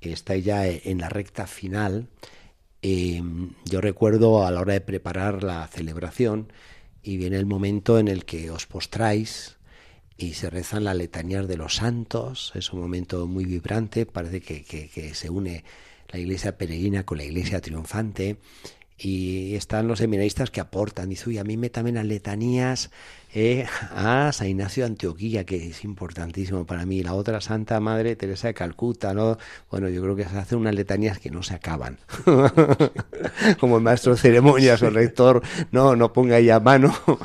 estáis 0.00 0.44
ya 0.44 0.66
en 0.66 0.98
la 0.98 1.08
recta 1.08 1.46
final, 1.46 2.08
eh, 2.82 3.22
yo 3.64 3.80
recuerdo 3.80 4.46
a 4.46 4.50
la 4.50 4.60
hora 4.60 4.74
de 4.74 4.80
preparar 4.80 5.42
la 5.42 5.66
celebración 5.68 6.52
y 7.06 7.16
viene 7.16 7.36
el 7.36 7.46
momento 7.46 7.98
en 8.00 8.08
el 8.08 8.24
que 8.24 8.50
os 8.50 8.66
postráis 8.66 9.56
y 10.18 10.34
se 10.34 10.50
rezan 10.50 10.82
las 10.84 10.96
letanías 10.96 11.46
de 11.46 11.56
los 11.56 11.76
santos. 11.76 12.50
Es 12.56 12.72
un 12.72 12.80
momento 12.80 13.26
muy 13.28 13.44
vibrante, 13.44 14.06
parece 14.06 14.40
que, 14.40 14.64
que- 14.64 14.88
que 14.88 15.14
se 15.14 15.30
une 15.30 15.62
la 16.08 16.18
iglesia 16.18 16.58
peregrina 16.58 17.04
con 17.04 17.18
la 17.18 17.24
iglesia 17.24 17.60
triunfante. 17.60 18.38
Y 18.98 19.54
están 19.54 19.88
los 19.88 19.98
seminaristas 19.98 20.50
que 20.50 20.60
aportan. 20.60 21.08
Dice, 21.08 21.28
uy, 21.28 21.38
a 21.38 21.44
mí 21.44 21.56
me 21.56 21.68
también 21.68 21.96
las 21.96 22.06
letanías 22.06 22.90
eh, 23.34 23.66
a 23.94 24.32
San 24.32 24.48
Ignacio 24.48 24.84
de 24.84 24.88
Antioquía, 24.88 25.44
que 25.44 25.68
es 25.68 25.84
importantísimo 25.84 26.64
para 26.64 26.86
mí. 26.86 27.02
La 27.02 27.14
otra 27.14 27.40
Santa 27.40 27.78
Madre 27.80 28.16
Teresa 28.16 28.48
de 28.48 28.54
Calcuta, 28.54 29.12
¿no? 29.12 29.36
Bueno, 29.70 29.88
yo 29.88 30.02
creo 30.02 30.16
que 30.16 30.24
se 30.24 30.38
hacen 30.38 30.58
unas 30.58 30.74
letanías 30.74 31.18
que 31.18 31.30
no 31.30 31.42
se 31.42 31.54
acaban. 31.54 31.98
Como 33.60 33.76
el 33.76 33.82
maestro 33.82 34.12
de 34.12 34.18
ceremonias 34.18 34.82
o 34.82 34.88
el 34.88 34.94
rector, 34.94 35.42
no, 35.70 35.94
no 35.96 36.12
ponga 36.12 36.36
ahí 36.36 36.50
a 36.50 36.60
mano. 36.60 36.94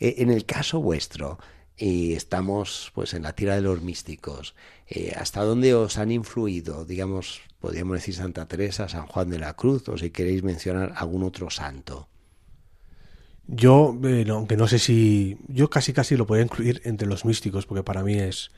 Eh, 0.00 0.20
en 0.20 0.32
el 0.32 0.44
caso 0.44 0.80
vuestro, 0.80 1.38
y 1.76 2.14
estamos 2.14 2.90
pues 2.94 3.14
en 3.14 3.22
la 3.24 3.34
tira 3.34 3.54
de 3.56 3.62
los 3.62 3.80
místicos. 3.82 4.54
Eh, 4.88 5.14
¿Hasta 5.16 5.42
dónde 5.42 5.74
os 5.74 5.98
han 5.98 6.10
influido, 6.12 6.84
digamos, 6.84 7.40
podríamos 7.60 7.94
decir 7.96 8.14
Santa 8.14 8.46
Teresa, 8.46 8.88
San 8.88 9.06
Juan 9.06 9.30
de 9.30 9.38
la 9.38 9.54
Cruz, 9.54 9.88
o 9.88 9.98
si 9.98 10.10
queréis 10.10 10.42
mencionar 10.42 10.92
algún 10.96 11.22
otro 11.22 11.50
santo? 11.50 12.08
Yo, 13.46 13.96
eh, 14.04 14.24
no, 14.26 14.36
aunque 14.36 14.56
no 14.56 14.68
sé 14.68 14.78
si. 14.78 15.36
Yo 15.48 15.68
casi 15.68 15.92
casi 15.92 16.16
lo 16.16 16.26
podría 16.26 16.44
incluir 16.44 16.80
entre 16.84 17.08
los 17.08 17.24
místicos, 17.24 17.66
porque 17.66 17.82
para 17.82 18.02
mí 18.02 18.14
es. 18.18 18.50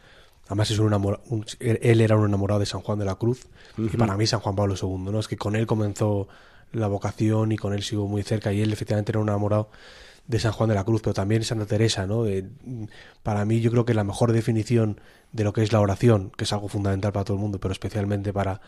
Además, 0.46 0.70
es 0.70 0.79
un 0.79 0.88
enamora- 0.88 1.20
un- 1.31 1.46
él 1.59 2.00
era 2.03 2.16
un 2.16 2.27
enamorado 2.29 2.61
de 2.61 2.66
San 2.66 2.83
Juan 2.83 2.98
de 2.98 3.07
la 3.07 3.14
Cruz, 3.14 3.46
y 3.79 3.96
para 3.96 4.16
mí 4.16 4.27
San 4.27 4.40
Juan 4.40 4.55
Pablo 4.55 4.77
II, 4.77 5.11
¿no? 5.11 5.18
Es 5.18 5.27
que 5.29 5.38
con 5.38 5.57
él 5.57 5.66
comenzó 5.66 6.29
la 6.72 6.87
vocación 6.87 7.53
y 7.53 7.57
con 7.57 7.72
él 7.72 7.83
sigo 7.83 8.07
muy 8.09 8.22
cerca, 8.22 8.53
y 8.53 8.61
él 8.61 8.72
efectivamente 8.72 9.12
era 9.12 9.20
un 9.20 9.29
enamorado 9.29 9.70
de 10.26 10.38
San 10.38 10.52
Juan 10.52 10.68
de 10.68 10.74
la 10.74 10.84
Cruz, 10.84 11.02
pero 11.02 11.14
también 11.14 11.44
Santa 11.44 11.66
Teresa, 11.66 12.06
¿no? 12.06 12.24
Para 13.22 13.44
mí, 13.44 13.60
yo 13.60 13.70
creo 13.70 13.84
que 13.84 13.94
la 13.94 14.04
mejor 14.04 14.32
definición 14.32 15.00
de 15.32 15.44
lo 15.44 15.52
que 15.52 15.62
es 15.62 15.72
la 15.72 15.80
oración, 15.80 16.30
que 16.37 16.44
es 16.44 16.52
algo 16.52 16.68
fundamental 16.68 17.12
para 17.12 17.24
todo 17.24 17.37
el 17.37 17.42
mundo, 17.42 17.60
pero 17.60 17.72
especialmente 17.72 18.32
para, 18.32 18.60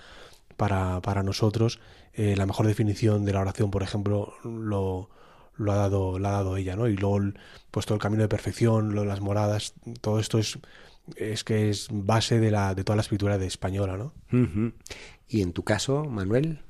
para, 0.57 1.01
para 1.01 1.23
nosotros, 1.23 1.81
eh, 2.12 2.37
la 2.37 2.47
mejor 2.47 2.66
definición 2.66 3.25
de 3.25 3.33
la 3.33 3.40
oración, 3.40 3.71
por 3.71 3.83
ejemplo, 3.83 4.35
lo, 4.45 5.09
lo 5.57 5.73
ha 5.73 5.77
dado, 5.77 6.19
la 6.19 6.31
ha 6.31 6.33
dado 6.33 6.57
ella, 6.57 6.77
¿no? 6.77 6.88
Y 6.88 6.97
luego, 6.97 7.21
pues 7.71 7.87
todo 7.87 7.95
el 7.95 8.03
camino 8.03 8.23
de 8.23 8.29
perfección, 8.29 8.95
lo 8.95 9.05
las 9.05 9.21
moradas, 9.21 9.75
todo 10.01 10.21
esto 10.21 10.38
es, 10.38 10.59
es 11.16 11.45
que 11.45 11.71
es 11.71 11.88
base 11.90 12.38
de 12.38 12.51
la, 12.51 12.75
de 12.75 12.85
toda 12.85 12.97
la 12.97 13.03
escritura 13.03 13.38
de 13.38 13.47
española, 13.47 13.97
¿no? 13.97 14.12
Y 15.29 15.42
en 15.42 15.53
tu 15.53 15.64
caso, 15.64 16.05
Manuel, 16.05 16.61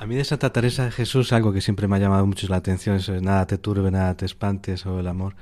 A 0.00 0.06
mí 0.06 0.14
de 0.14 0.24
Santa 0.24 0.50
Teresa 0.50 0.86
de 0.86 0.92
Jesús 0.92 1.30
algo 1.30 1.52
que 1.52 1.60
siempre 1.60 1.86
me 1.86 1.96
ha 1.96 1.98
llamado 1.98 2.24
mucho 2.24 2.46
la 2.48 2.56
atención, 2.56 2.96
eso 2.96 3.14
es 3.14 3.20
nada 3.20 3.46
te 3.46 3.58
turbe, 3.58 3.90
nada 3.90 4.16
te 4.16 4.24
espantes 4.24 4.86
o 4.86 4.98
el 4.98 5.06
amor. 5.06 5.36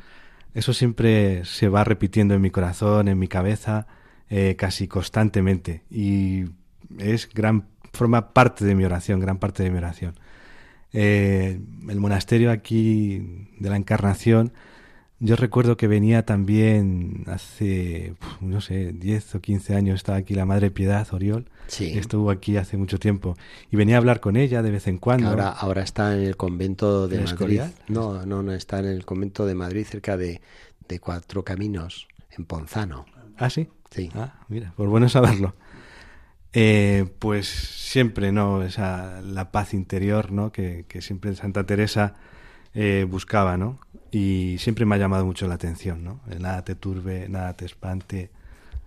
Eso 0.53 0.73
siempre 0.73 1.45
se 1.45 1.69
va 1.69 1.85
repitiendo 1.85 2.35
en 2.35 2.41
mi 2.41 2.51
corazón, 2.51 3.07
en 3.07 3.21
mi 3.21 3.29
cabeza, 3.29 3.87
eh, 4.29 4.57
casi 4.59 4.89
constantemente. 4.89 5.85
Y 5.93 6.47
es 6.99 7.33
gran, 7.33 7.69
forma 7.93 8.35
parte 8.35 8.65
de 8.65 8.75
mi 8.75 8.85
oración, 8.85 9.21
gran 9.21 9.39
parte 9.39 9.63
de 9.63 9.71
mi 9.71 9.79
oración. 9.79 10.19
Eh, 10.93 11.61
el 11.89 12.01
monasterio 12.01 12.51
aquí 12.51 13.53
de 13.61 13.71
la 13.71 13.77
Encarnación, 13.77 14.53
yo 15.21 15.35
recuerdo 15.37 15.77
que 15.77 15.89
venía 15.89 16.25
también 16.25 17.25
hace, 17.27 18.15
no 18.41 18.61
sé, 18.61 18.93
10 18.93 19.35
o 19.35 19.41
15 19.41 19.75
años, 19.75 19.97
estaba 19.97 20.19
aquí 20.19 20.35
la 20.35 20.45
Madre 20.47 20.71
Piedad 20.71 21.07
Oriol, 21.13 21.47
Sí. 21.67 21.99
estuvo 21.99 22.31
aquí 22.31 22.57
hace 22.57 22.77
mucho 22.77 22.99
tiempo, 22.99 23.37
y 23.71 23.77
venía 23.77 23.97
a 23.97 23.99
hablar 23.99 24.21
con 24.21 24.37
ella 24.37 24.63
de 24.63 24.71
vez 24.71 24.87
en 24.87 24.99
cuando. 24.99 25.29
ahora, 25.29 25.49
ahora 25.51 25.83
está 25.83 26.15
en 26.17 26.23
el 26.23 26.37
convento 26.37 27.09
de 27.09 27.17
¿En 27.17 27.23
Madrid. 27.25 27.33
Escorial? 27.35 27.73
No, 27.89 28.25
no, 28.27 28.43
no, 28.43 28.53
está 28.53 28.79
en 28.79 28.87
el 28.87 29.05
convento 29.05 29.45
de 29.47 29.55
Madrid, 29.55 29.85
cerca 29.85 30.17
de, 30.17 30.41
de 30.89 31.01
Cuatro 31.01 31.43
Caminos, 31.45 32.07
en 32.37 32.45
Ponzano. 32.45 33.05
Ah, 33.37 33.51
sí. 33.51 33.69
Sí. 33.91 34.11
Ah, 34.15 34.35
mira, 34.49 34.73
pues 34.77 34.89
bueno 34.89 35.09
saberlo. 35.09 35.55
Eh, 36.53 37.07
pues 37.19 37.47
siempre, 37.49 38.33
¿no? 38.33 38.63
Esa, 38.63 39.21
la 39.23 39.51
paz 39.51 39.75
interior, 39.75 40.33
¿no? 40.33 40.51
Que, 40.51 40.85
que 40.89 41.03
siempre 41.03 41.35
Santa 41.37 41.65
Teresa 41.65 42.15
eh, 42.75 43.07
buscaba, 43.09 43.57
¿no? 43.57 43.81
Y 44.11 44.57
siempre 44.59 44.87
me 44.87 44.95
ha 44.95 44.99
llamado 44.99 45.27
mucho 45.27 45.47
la 45.47 45.55
atención, 45.55 46.03
¿no? 46.03 46.21
Nada 46.39 46.65
te 46.65 46.75
turbe, 46.75 47.29
nada 47.29 47.55
te 47.55 47.65
espante, 47.65 48.31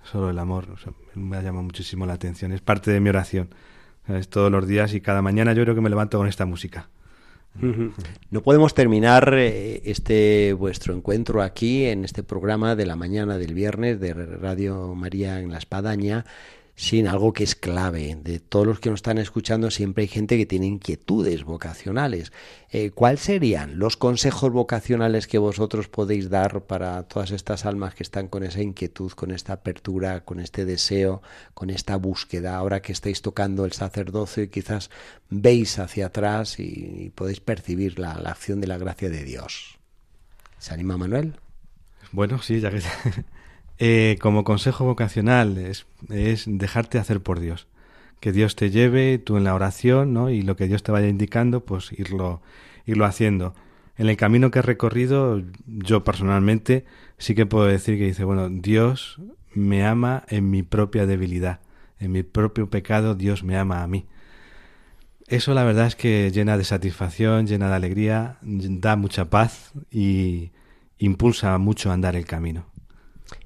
solo 0.04 0.30
el 0.30 0.40
amor. 0.40 0.70
o 0.72 0.78
sea, 0.78 0.94
me 1.14 1.38
ha 1.38 1.42
llamado 1.42 1.64
muchísimo 1.64 2.06
la 2.06 2.14
atención. 2.14 2.52
Es 2.52 2.62
parte 2.62 2.92
de 2.92 3.00
mi 3.00 3.10
oración. 3.10 3.50
¿sabes? 4.08 4.30
Todos 4.30 4.52
los 4.52 4.68
días 4.68 4.94
y 4.94 5.02
cada 5.02 5.22
mañana 5.22 5.54
yo 5.54 5.64
creo 5.64 5.76
que 5.76 5.82
me 5.82 5.90
levanto 5.90 6.18
con 6.18 6.28
esta 6.28 6.46
música. 6.46 6.90
No 8.30 8.42
podemos 8.44 8.74
terminar 8.74 9.34
eh, 9.38 9.82
este 9.84 10.54
vuestro 10.54 10.96
encuentro 10.96 11.42
aquí 11.42 11.84
en 11.84 12.06
este 12.06 12.24
programa 12.24 12.78
de 12.78 12.86
la 12.86 12.96
mañana 12.96 13.38
del 13.38 13.54
viernes 13.54 14.00
de 14.00 14.14
Radio 14.14 14.96
María 14.96 15.42
en 15.42 15.52
la 15.52 15.58
Espadaña 15.58 16.26
sin 16.82 17.08
algo 17.08 17.32
que 17.32 17.44
es 17.44 17.54
clave. 17.54 18.18
De 18.24 18.40
todos 18.40 18.66
los 18.66 18.80
que 18.80 18.90
nos 18.90 18.98
están 18.98 19.20
escuchando 19.20 19.70
siempre 19.70 20.02
hay 20.02 20.08
gente 20.08 20.36
que 20.36 20.48
tiene 20.48 20.66
inquietudes 20.66 21.44
vocacionales. 21.44 22.34
Eh, 22.72 22.90
¿Cuáles 22.90 23.20
serían 23.20 23.78
los 23.78 23.98
consejos 23.98 24.52
vocacionales 24.52 25.28
que 25.28 25.38
vosotros 25.38 25.90
podéis 25.90 26.32
dar 26.32 26.64
para 26.64 27.04
todas 27.04 27.30
estas 27.30 27.68
almas 27.68 27.94
que 27.94 28.02
están 28.02 28.28
con 28.28 28.42
esa 28.42 28.64
inquietud, 28.64 29.12
con 29.12 29.30
esta 29.30 29.54
apertura, 29.54 30.26
con 30.26 30.40
este 30.40 30.66
deseo, 30.66 31.22
con 31.54 31.70
esta 31.70 31.98
búsqueda? 31.98 32.56
Ahora 32.56 32.82
que 32.82 32.94
estáis 32.94 33.22
tocando 33.22 33.66
el 33.66 33.74
sacerdocio 33.74 34.42
y 34.42 34.48
quizás 34.48 34.90
veis 35.30 35.78
hacia 35.78 36.08
atrás 36.08 36.60
y, 36.60 37.12
podéis 37.14 37.42
percibir 37.42 38.00
la, 38.00 38.16
la 38.16 38.32
acción 38.32 38.60
de 38.60 38.66
la 38.66 38.80
gracia 38.80 39.12
de 39.12 39.24
Dios. 39.24 39.78
¿Se 40.58 40.74
anima 40.74 40.98
Manuel? 40.98 41.36
Bueno, 42.12 42.42
sí, 42.42 42.60
ya 42.60 42.72
que... 42.72 42.82
Eh, 43.84 44.20
como 44.22 44.44
consejo 44.44 44.86
vocacional 44.86 45.58
es, 45.58 45.88
dejarte 46.46 47.00
hacer 47.00 47.20
por 47.20 47.40
Dios. 47.40 47.68
Que 48.20 48.32
Dios 48.32 48.56
te 48.56 48.70
lleve, 48.70 49.18
tú 49.18 49.38
en 49.38 49.44
la 49.44 49.56
oración, 49.56 50.14
¿no? 50.14 50.30
Y 50.30 50.44
lo 50.44 50.56
que 50.56 50.68
Dios 50.68 50.84
te 50.84 50.92
vaya 50.92 51.08
indicando, 51.08 51.66
pues 51.66 51.92
irlo, 51.92 52.44
irlo 52.86 53.06
haciendo. 53.06 53.56
En 53.98 54.08
el 54.08 54.18
camino 54.18 54.52
que 54.52 54.60
he 54.60 54.62
recorrido, 54.62 55.42
yo 55.66 56.04
personalmente 56.04 56.86
sí 57.18 57.34
que 57.34 57.48
puedo 57.48 57.66
decir 57.66 57.98
que 57.98 58.06
dice, 58.06 58.24
bueno, 58.24 58.50
Dios 58.50 59.20
me 59.56 59.84
ama 59.84 60.26
en 60.28 60.52
mi 60.52 60.62
propia 60.62 61.08
debilidad, 61.08 61.60
en 61.98 62.12
mi 62.12 62.22
propio 62.22 62.70
pecado, 62.70 63.16
Dios 63.16 63.44
me 63.44 63.58
ama 63.58 63.82
a 63.82 63.88
mí. 63.88 64.06
Eso 65.28 65.56
la 65.56 65.64
verdad 65.64 65.88
es 65.88 65.96
que 65.96 66.30
llena 66.32 66.56
de 66.56 66.66
satisfacción, 66.66 67.48
llena 67.48 67.70
de 67.70 67.76
alegría, 67.78 68.38
da 68.44 68.96
mucha 68.96 69.32
paz 69.32 69.72
y 69.90 70.52
impulsa 71.00 71.58
mucho 71.58 71.90
a 71.90 71.94
andar 71.94 72.16
el 72.16 72.26
camino. 72.26 72.71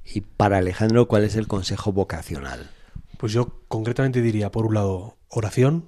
Y 0.03 0.21
para 0.21 0.57
Alejandro, 0.57 1.07
¿cuál 1.07 1.23
es 1.23 1.35
el 1.35 1.47
consejo 1.47 1.91
vocacional? 1.91 2.69
Pues 3.17 3.33
yo 3.33 3.61
concretamente 3.67 4.21
diría, 4.21 4.51
por 4.51 4.65
un 4.65 4.73
lado, 4.73 5.17
oración. 5.29 5.87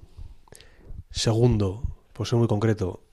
Segundo, 1.12 1.83
por 2.13 2.27
ser 2.27 2.39
muy 2.39 2.47
concreto, 2.47 3.03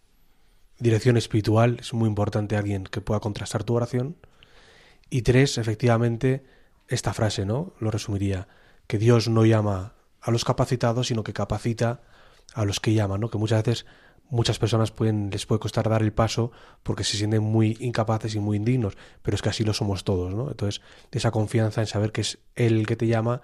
dirección 0.78 1.16
espiritual. 1.16 1.78
Es 1.80 1.92
muy 1.94 2.08
importante 2.08 2.56
alguien 2.56 2.84
que 2.84 3.00
pueda 3.00 3.20
contrastar 3.20 3.64
tu 3.64 3.74
oración. 3.74 4.16
Y 5.10 5.22
tres, 5.22 5.58
efectivamente, 5.58 6.44
esta 6.88 7.12
frase, 7.12 7.44
¿no? 7.44 7.72
Lo 7.78 7.90
resumiría, 7.90 8.48
que 8.86 8.98
Dios 8.98 9.28
no 9.28 9.44
llama 9.44 9.94
a 10.20 10.30
los 10.30 10.44
capacitados, 10.44 11.08
sino 11.08 11.24
que 11.24 11.32
capacita 11.32 12.02
a 12.54 12.64
los 12.64 12.80
que 12.80 12.94
llaman, 12.94 13.20
¿no? 13.20 13.30
Que 13.30 13.38
muchas 13.38 13.62
veces 13.62 13.86
muchas 14.30 14.58
personas 14.58 14.90
pueden, 14.90 15.30
les 15.30 15.46
puede 15.46 15.60
costar 15.60 15.88
dar 15.88 16.02
el 16.02 16.12
paso 16.12 16.50
porque 16.82 17.04
se 17.04 17.16
sienten 17.16 17.42
muy 17.42 17.76
incapaces 17.80 18.34
y 18.34 18.40
muy 18.40 18.56
indignos, 18.56 18.96
pero 19.22 19.34
es 19.34 19.42
que 19.42 19.48
así 19.48 19.64
lo 19.64 19.72
somos 19.72 20.04
todos, 20.04 20.34
¿no? 20.34 20.50
Entonces, 20.50 20.82
esa 21.12 21.30
confianza 21.30 21.80
en 21.80 21.87
saber 21.87 22.12
que 22.12 22.22
es 22.22 22.38
Él 22.54 22.78
el 22.78 22.87
que 22.87 22.96
te 22.96 23.06
llama 23.06 23.42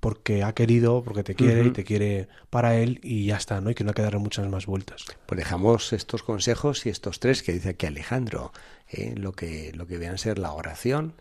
porque 0.00 0.42
ha 0.42 0.52
querido, 0.52 1.02
porque 1.04 1.22
te 1.22 1.34
quiere 1.34 1.64
y 1.66 1.70
te 1.70 1.84
quiere 1.84 2.28
para 2.50 2.76
Él 2.76 2.98
y 3.02 3.26
ya 3.26 3.36
está, 3.36 3.60
¿no? 3.60 3.70
Y 3.70 3.74
que 3.74 3.84
no 3.84 3.90
hay 3.90 3.94
que 3.94 4.02
darle 4.02 4.18
muchas 4.18 4.48
más 4.48 4.66
vueltas. 4.66 5.04
Pues 5.26 5.38
dejamos 5.38 5.92
estos 5.92 6.22
consejos 6.22 6.86
y 6.86 6.88
estos 6.88 7.20
tres 7.20 7.42
que 7.42 7.52
dice 7.52 7.70
aquí 7.70 7.86
Alejandro, 7.86 8.52
¿eh? 8.90 9.14
lo 9.16 9.32
que 9.32 9.72
lo 9.74 9.86
que 9.86 9.98
vean 9.98 10.18
ser 10.18 10.38
la 10.38 10.52
oración, 10.52 11.14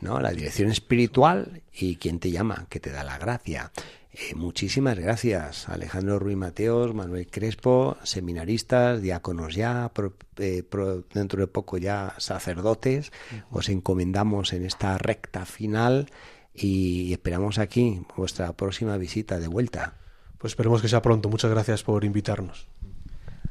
¿no? 0.00 0.20
La 0.20 0.30
dirección 0.30 0.70
espiritual 0.70 1.62
y 1.72 1.96
quien 1.96 2.18
te 2.18 2.30
llama, 2.30 2.66
que 2.68 2.80
te 2.80 2.90
da 2.90 3.04
la 3.04 3.18
gracia. 3.18 3.72
Eh, 4.18 4.34
muchísimas 4.34 4.98
gracias, 4.98 5.68
Alejandro 5.68 6.18
Ruiz 6.18 6.38
Mateos, 6.38 6.94
Manuel 6.94 7.26
Crespo, 7.30 7.98
seminaristas, 8.02 9.02
diáconos 9.02 9.54
ya, 9.54 9.90
pro- 9.92 10.14
eh, 10.38 10.62
pro- 10.62 11.02
dentro 11.12 11.40
de 11.40 11.46
poco 11.48 11.76
ya 11.76 12.14
sacerdotes. 12.16 13.12
Os 13.50 13.68
encomendamos 13.68 14.54
en 14.54 14.64
esta 14.64 14.96
recta 14.96 15.44
final 15.44 16.06
y 16.54 17.12
esperamos 17.12 17.58
aquí 17.58 18.00
vuestra 18.16 18.54
próxima 18.54 18.96
visita 18.96 19.38
de 19.38 19.48
vuelta. 19.48 19.96
Pues 20.38 20.52
esperemos 20.52 20.80
que 20.80 20.88
sea 20.88 21.02
pronto. 21.02 21.28
Muchas 21.28 21.50
gracias 21.50 21.82
por 21.82 22.02
invitarnos. 22.02 22.68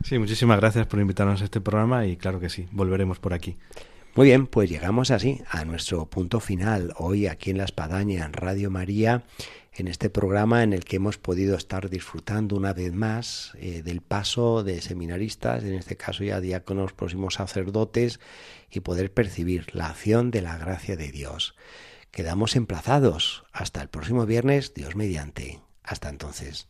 Sí, 0.03 0.17
muchísimas 0.17 0.59
gracias 0.59 0.87
por 0.87 0.99
invitarnos 0.99 1.41
a 1.41 1.45
este 1.45 1.61
programa 1.61 2.07
y 2.07 2.17
claro 2.17 2.39
que 2.39 2.49
sí, 2.49 2.67
volveremos 2.71 3.19
por 3.19 3.33
aquí. 3.33 3.57
Muy 4.15 4.27
bien, 4.27 4.47
pues 4.47 4.69
llegamos 4.69 5.11
así 5.11 5.41
a 5.49 5.65
nuestro 5.65 6.05
punto 6.05 6.39
final 6.39 6.93
hoy 6.97 7.27
aquí 7.27 7.51
en 7.51 7.57
La 7.57 7.65
Espadaña, 7.65 8.23
en 8.25 8.31
Radio 8.33 8.71
María, 8.71 9.23
en 9.75 9.87
este 9.87 10.09
programa 10.09 10.63
en 10.63 10.73
el 10.73 10.85
que 10.85 10.95
hemos 10.95 11.17
podido 11.17 11.57
estar 11.57 11.89
disfrutando 11.89 12.55
una 12.55 12.73
vez 12.73 12.93
más 12.93 13.51
eh, 13.59 13.81
del 13.83 14.01
paso 14.01 14.63
de 14.63 14.81
seminaristas, 14.81 15.63
en 15.63 15.73
este 15.73 15.97
caso 15.97 16.23
ya 16.23 16.39
diáconos, 16.39 16.93
próximos 16.93 17.35
sacerdotes, 17.35 18.19
y 18.71 18.79
poder 18.79 19.13
percibir 19.13 19.75
la 19.75 19.87
acción 19.87 20.31
de 20.31 20.41
la 20.41 20.57
gracia 20.57 20.95
de 20.95 21.11
Dios. 21.11 21.55
Quedamos 22.11 22.55
emplazados 22.55 23.43
hasta 23.51 23.81
el 23.81 23.89
próximo 23.89 24.25
viernes, 24.25 24.73
Dios 24.73 24.95
mediante. 24.95 25.61
Hasta 25.83 26.09
entonces. 26.09 26.69